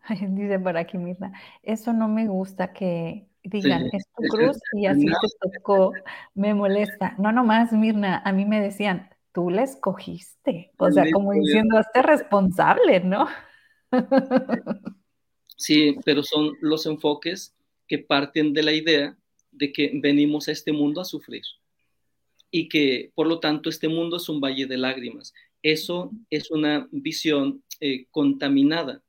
[0.30, 5.06] dice por aquí, Mirna, eso no me gusta que digan, es tu cruz y así
[5.06, 5.92] te tocó,
[6.34, 7.14] me molesta.
[7.18, 12.02] No nomás, Mirna, a mí me decían, tú la escogiste, o sea, como diciendo, hazte
[12.02, 13.28] responsable, ¿no?
[15.56, 17.54] Sí, pero son los enfoques
[17.86, 19.16] que parten de la idea
[19.52, 21.42] de que venimos a este mundo a sufrir
[22.50, 25.34] y que por lo tanto este mundo es un valle de lágrimas.
[25.62, 29.02] Eso es una visión eh, contaminada,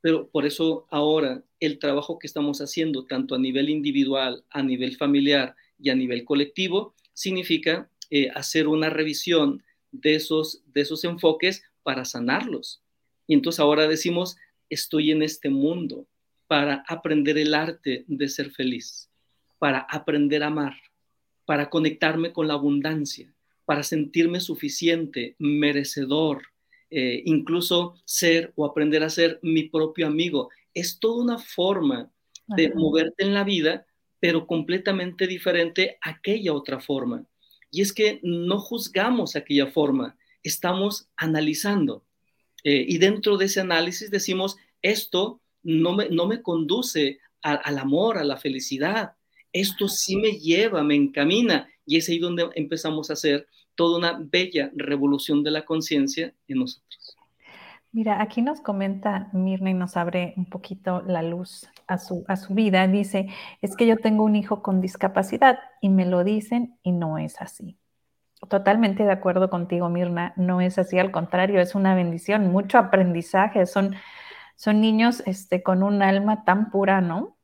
[0.00, 4.96] pero por eso ahora el trabajo que estamos haciendo, tanto a nivel individual, a nivel
[4.96, 11.62] familiar y a nivel colectivo, significa eh, hacer una revisión de esos, de esos enfoques
[11.82, 12.82] para sanarlos.
[13.26, 14.36] Y entonces ahora decimos,
[14.68, 16.06] estoy en este mundo
[16.46, 19.08] para aprender el arte de ser feliz,
[19.58, 20.74] para aprender a amar,
[21.44, 23.32] para conectarme con la abundancia,
[23.64, 26.42] para sentirme suficiente, merecedor,
[26.90, 30.50] eh, incluso ser o aprender a ser mi propio amigo.
[30.74, 32.10] Es toda una forma
[32.48, 33.86] de moverte en la vida,
[34.20, 37.24] pero completamente diferente a aquella otra forma.
[37.70, 42.04] Y es que no juzgamos aquella forma, estamos analizando.
[42.64, 48.18] Eh, y dentro de ese análisis decimos, esto no me, no me conduce al amor,
[48.18, 49.14] a la felicidad.
[49.52, 51.68] Esto sí me lleva, me encamina.
[51.84, 56.58] Y es ahí donde empezamos a hacer toda una bella revolución de la conciencia en
[56.58, 57.01] nosotros.
[57.92, 62.36] Mira, aquí nos comenta Mirna y nos abre un poquito la luz a su, a
[62.36, 62.88] su vida.
[62.88, 63.28] Dice,
[63.60, 67.40] es que yo tengo un hijo con discapacidad y me lo dicen y no es
[67.40, 67.76] así.
[68.48, 73.66] Totalmente de acuerdo contigo, Mirna, no es así, al contrario, es una bendición, mucho aprendizaje,
[73.66, 73.94] son
[74.62, 77.36] son niños este, con un alma tan pura, ¿no?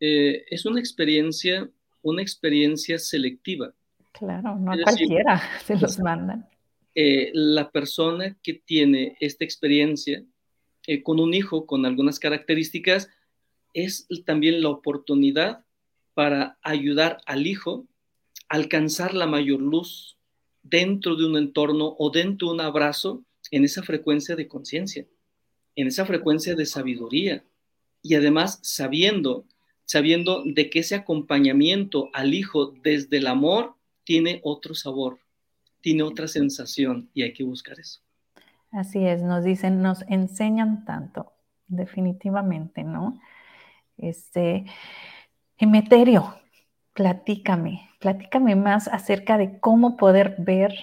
[0.00, 1.68] Eh, es una experiencia,
[2.00, 3.74] una experiencia selectiva.
[4.12, 6.48] Claro, no a cualquiera se los mandan.
[7.00, 10.24] Eh, la persona que tiene esta experiencia
[10.88, 13.08] eh, con un hijo con algunas características
[13.72, 15.64] es también la oportunidad
[16.14, 17.86] para ayudar al hijo
[18.48, 20.16] a alcanzar la mayor luz
[20.64, 23.22] dentro de un entorno o dentro de un abrazo
[23.52, 25.06] en esa frecuencia de conciencia
[25.78, 27.44] en esa frecuencia de sabiduría.
[28.02, 29.44] Y además sabiendo,
[29.84, 35.20] sabiendo de que ese acompañamiento al hijo desde el amor tiene otro sabor,
[35.80, 38.00] tiene otra sensación y hay que buscar eso.
[38.70, 41.32] Así es, nos dicen, nos enseñan tanto,
[41.66, 43.18] definitivamente, ¿no?
[43.96, 44.66] Este,
[45.56, 46.34] Emeterio,
[46.92, 50.74] platícame, platícame más acerca de cómo poder ver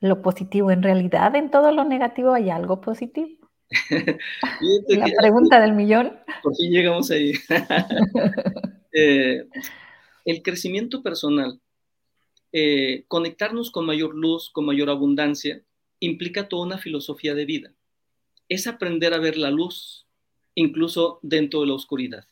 [0.00, 0.70] lo positivo.
[0.70, 3.50] En realidad, en todo lo negativo hay algo positivo.
[4.88, 6.12] La pregunta del millón.
[6.42, 7.32] Por fin llegamos ahí.
[8.96, 9.48] Eh,
[10.24, 11.60] el crecimiento personal,
[12.56, 15.64] eh, conectarnos con mayor luz, con mayor abundancia,
[15.98, 17.74] implica toda una filosofía de vida.
[18.48, 20.06] Es aprender a ver la luz,
[20.54, 22.28] incluso dentro de la oscuridad.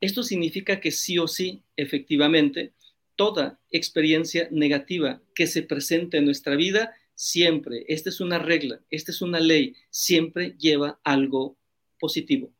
[0.00, 2.72] Esto significa que sí o sí, efectivamente,
[3.14, 9.12] toda experiencia negativa que se presente en nuestra vida, siempre, esta es una regla, esta
[9.12, 11.56] es una ley, siempre lleva algo
[12.00, 12.52] positivo.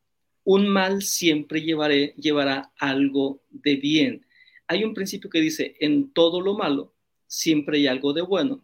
[0.44, 4.25] Un mal siempre llevaré, llevará algo de bien.
[4.68, 6.94] Hay un principio que dice, en todo lo malo
[7.26, 8.62] siempre hay algo de bueno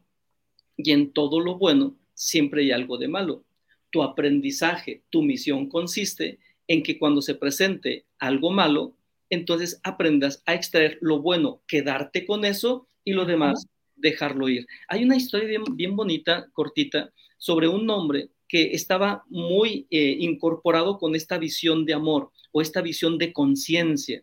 [0.76, 3.44] y en todo lo bueno siempre hay algo de malo.
[3.90, 8.96] Tu aprendizaje, tu misión consiste en que cuando se presente algo malo,
[9.30, 14.66] entonces aprendas a extraer lo bueno, quedarte con eso y lo demás dejarlo ir.
[14.88, 21.16] Hay una historia bien, bonita, cortita, sobre un hombre que estaba muy eh, incorporado con
[21.16, 24.22] esta visión de amor o esta visión de conciencia.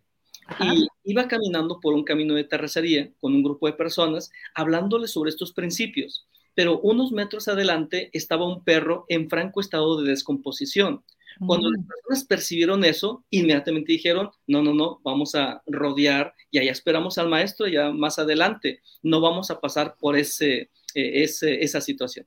[0.60, 5.30] Y iba caminando por un camino de terracería con un grupo de personas, hablándole sobre
[5.30, 6.28] estos principios.
[6.56, 11.04] Pero unos metros adelante estaba un perro en franco estado de descomposición.
[11.46, 11.88] Cuando las mm.
[11.88, 17.30] personas percibieron eso, inmediatamente dijeron, no, no, no, vamos a rodear y allá esperamos al
[17.30, 22.26] maestro ya más adelante, no vamos a pasar por ese, eh, ese, esa situación.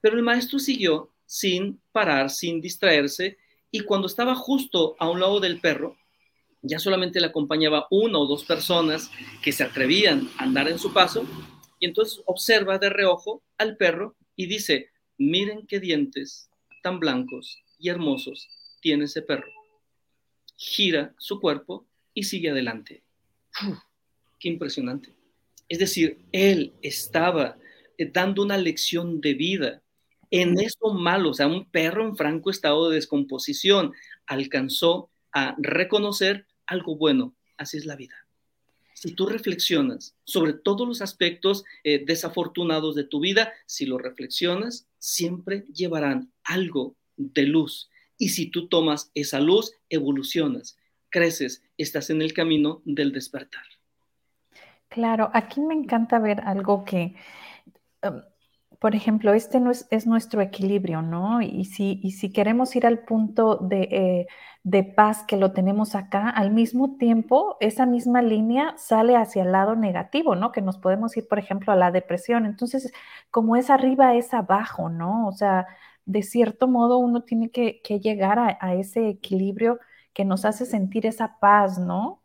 [0.00, 3.38] Pero el maestro siguió sin parar, sin distraerse,
[3.70, 5.96] y cuando estaba justo a un lado del perro,
[6.62, 9.10] ya solamente le acompañaba una o dos personas
[9.42, 11.26] que se atrevían a andar en su paso,
[11.78, 16.48] y entonces observa de reojo al perro y dice, miren qué dientes
[16.82, 18.48] tan blancos y hermosos
[18.80, 19.50] tiene ese perro.
[20.56, 23.02] Gira su cuerpo y sigue adelante.
[24.38, 25.12] ¡Qué impresionante!
[25.68, 27.56] Es decir, él estaba
[27.98, 29.82] eh, dando una lección de vida
[30.30, 33.92] en eso malo, o sea, un perro en franco estado de descomposición
[34.26, 37.34] alcanzó a reconocer algo bueno.
[37.56, 38.14] Así es la vida.
[38.94, 44.86] Si tú reflexionas sobre todos los aspectos eh, desafortunados de tu vida, si lo reflexionas,
[44.98, 47.90] siempre llevarán algo de luz.
[48.16, 53.64] Y si tú tomas esa luz, evolucionas, creces, estás en el camino del despertar.
[54.88, 57.14] Claro, aquí me encanta ver algo que,
[58.02, 58.20] um,
[58.82, 61.40] por ejemplo, este no es, nuestro equilibrio, ¿no?
[61.40, 64.26] Y si, queremos ir al punto de, eh,
[64.64, 69.52] de, paz que lo tenemos acá, al mismo tiempo, esa misma línea sale hacia el
[69.52, 70.50] lado negativo, ¿no?
[70.50, 72.44] Que nos podemos ir, por ejemplo, a la depresión.
[72.44, 72.92] Entonces,
[73.30, 75.28] como es arriba, es abajo, ¿no?
[75.28, 75.68] O sea,
[76.04, 79.78] de cierto modo uno tiene que, llegar a, ese equilibrio
[80.12, 82.20] que nos hace sentir esa paz, ¿no?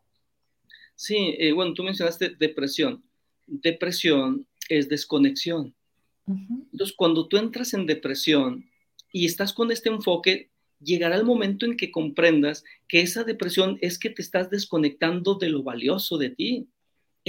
[0.96, 3.04] Sí, eh, bueno, tú mencionaste depresión.
[3.46, 5.77] Depresión es desconexión.
[6.28, 8.68] Entonces, cuando tú entras en depresión
[9.12, 10.50] y estás con este enfoque,
[10.80, 15.48] llegará el momento en que comprendas que esa depresión es que te estás desconectando de
[15.48, 16.68] lo valioso de ti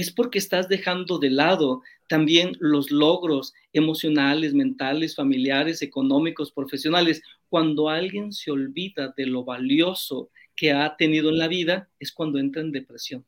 [0.00, 7.22] es porque estás dejando de lado también los logros emocionales, mentales, familiares, económicos, profesionales.
[7.48, 12.38] Cuando alguien se olvida de lo valioso que ha tenido en la vida, es cuando
[12.38, 13.26] entra en depresión.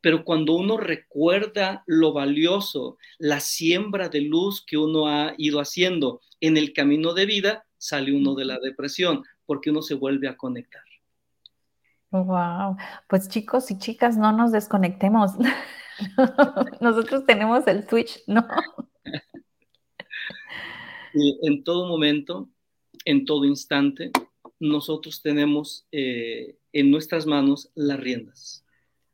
[0.00, 6.20] Pero cuando uno recuerda lo valioso, la siembra de luz que uno ha ido haciendo
[6.40, 10.36] en el camino de vida, sale uno de la depresión, porque uno se vuelve a
[10.36, 10.82] conectar.
[12.10, 12.76] Wow,
[13.08, 15.32] pues chicos y chicas, no nos desconectemos.
[16.80, 18.46] Nosotros tenemos el switch, ¿no?
[21.14, 22.48] Y en todo momento,
[23.04, 24.10] en todo instante,
[24.58, 28.65] nosotros tenemos eh, en nuestras manos las riendas.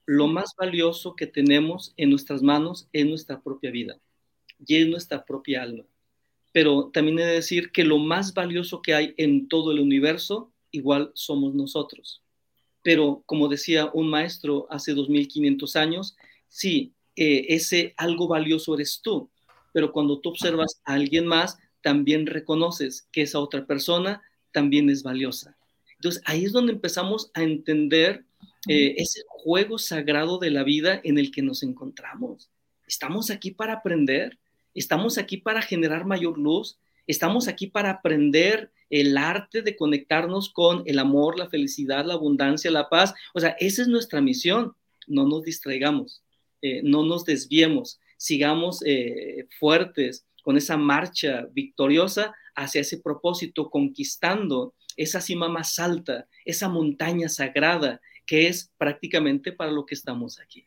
[0.06, 3.98] Lo más valioso que tenemos en nuestras manos es nuestra propia vida
[4.66, 5.84] y es nuestra propia alma.
[6.52, 10.52] Pero también he de decir que lo más valioso que hay en todo el universo,
[10.70, 12.22] igual somos nosotros.
[12.82, 16.16] Pero como decía un maestro hace 2500 años,
[16.48, 19.30] sí, eh, ese algo valioso eres tú,
[19.72, 24.22] pero cuando tú observas a alguien más, también reconoces que esa otra persona
[24.52, 25.56] también es valiosa.
[25.96, 28.24] Entonces ahí es donde empezamos a entender
[28.68, 32.50] eh, ese juego sagrado de la vida en el que nos encontramos.
[32.86, 34.38] Estamos aquí para aprender,
[34.74, 40.82] estamos aquí para generar mayor luz, estamos aquí para aprender el arte de conectarnos con
[40.86, 43.14] el amor, la felicidad, la abundancia, la paz.
[43.34, 44.74] O sea, esa es nuestra misión.
[45.06, 46.22] No nos distraigamos.
[46.62, 54.74] Eh, no nos desviemos, sigamos eh, fuertes con esa marcha victoriosa hacia ese propósito, conquistando
[54.96, 60.66] esa cima más alta, esa montaña sagrada que es prácticamente para lo que estamos aquí.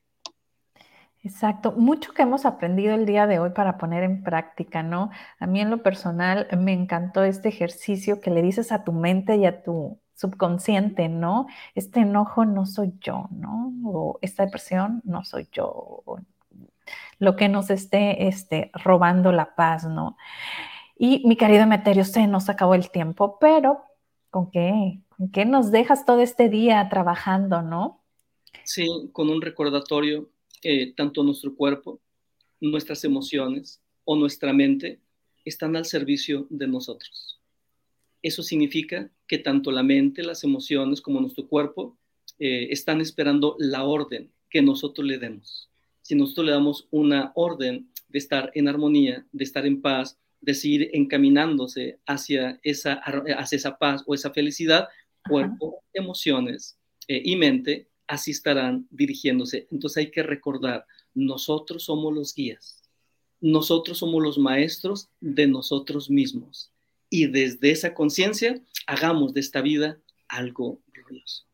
[1.23, 5.09] Exacto, mucho que hemos aprendido el día de hoy para poner en práctica, ¿no?
[5.39, 9.35] A mí en lo personal me encantó este ejercicio que le dices a tu mente
[9.37, 11.47] y a tu, subconsciente, ¿no?
[11.75, 13.73] Este enojo no soy yo, ¿no?
[13.85, 16.03] O esta depresión no soy yo.
[17.19, 20.17] Lo que nos esté este, robando la paz, ¿no?
[20.97, 23.83] Y mi querido Emeterio, se nos acabó el tiempo, pero
[24.29, 24.99] ¿con qué?
[25.17, 28.03] ¿Con qué nos dejas todo este día trabajando, no?
[28.63, 30.29] Sí, con un recordatorio,
[30.61, 32.01] eh, tanto nuestro cuerpo,
[32.59, 34.99] nuestras emociones o nuestra mente
[35.45, 37.39] están al servicio de nosotros.
[38.21, 41.97] Eso significa que tanto la mente, las emociones como nuestro cuerpo
[42.39, 45.69] eh, están esperando la orden que nosotros le demos.
[46.01, 50.53] Si nosotros le damos una orden de estar en armonía, de estar en paz, de
[50.53, 54.87] seguir encaminándose hacia esa, hacia esa paz o esa felicidad,
[55.27, 59.67] cuerpo, emociones eh, y mente así estarán dirigiéndose.
[59.71, 62.83] Entonces hay que recordar, nosotros somos los guías,
[63.41, 66.71] nosotros somos los maestros de nosotros mismos.
[67.09, 69.97] Y desde esa conciencia, hagamos de esta vida
[70.27, 71.45] algo glorioso.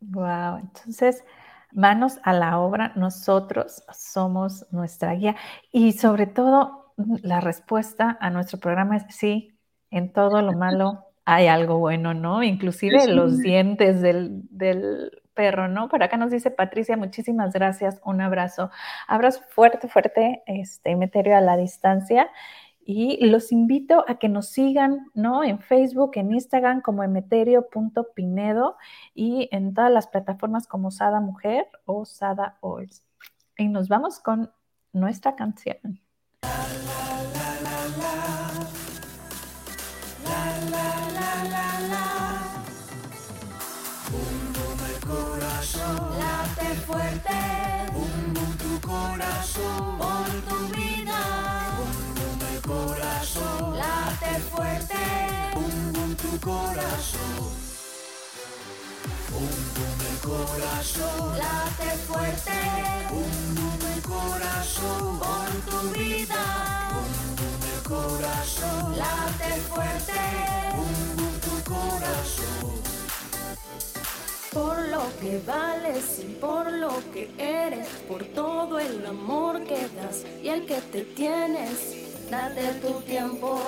[0.00, 1.24] Wow, entonces,
[1.72, 5.36] manos a la obra, nosotros somos nuestra guía.
[5.70, 9.56] Y sobre todo, la respuesta a nuestro programa es sí,
[9.90, 12.42] en todo lo malo hay algo bueno, ¿no?
[12.42, 15.88] Inclusive los dientes del, del perro, ¿no?
[15.88, 18.70] Por acá nos dice Patricia, muchísimas gracias, un abrazo.
[19.06, 22.30] Abrazo fuerte, fuerte, este, Meterio a la distancia.
[22.84, 25.44] Y los invito a que nos sigan, ¿no?
[25.44, 28.76] En Facebook, en Instagram como emeterio.pinedo
[29.14, 33.04] y en todas las plataformas como Sada Mujer o Sada Oils.
[33.56, 34.50] Y nos vamos con
[34.92, 36.00] nuestra canción.
[46.92, 47.38] Fuerte,
[47.92, 51.20] bum bum tu corazón, por tu vida,
[51.76, 55.02] bum bum el corazón, late fuerte,
[55.54, 57.52] bum bum tu corazón.
[59.30, 62.58] Bum bum el corazón, late fuerte,
[63.10, 66.42] bum bum el corazón, por tu vida,
[66.78, 66.81] el
[67.92, 70.20] corazón, late fuerte,
[70.76, 72.82] bum bum tu corazón
[74.52, 80.24] por lo que vales y por lo que eres, por todo el amor que das
[80.42, 81.96] y el que te tienes.
[82.30, 83.58] Date tu tiempo,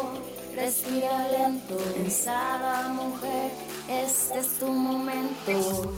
[0.54, 3.50] respira lento, pensada mujer,
[3.88, 5.92] este es tu momento.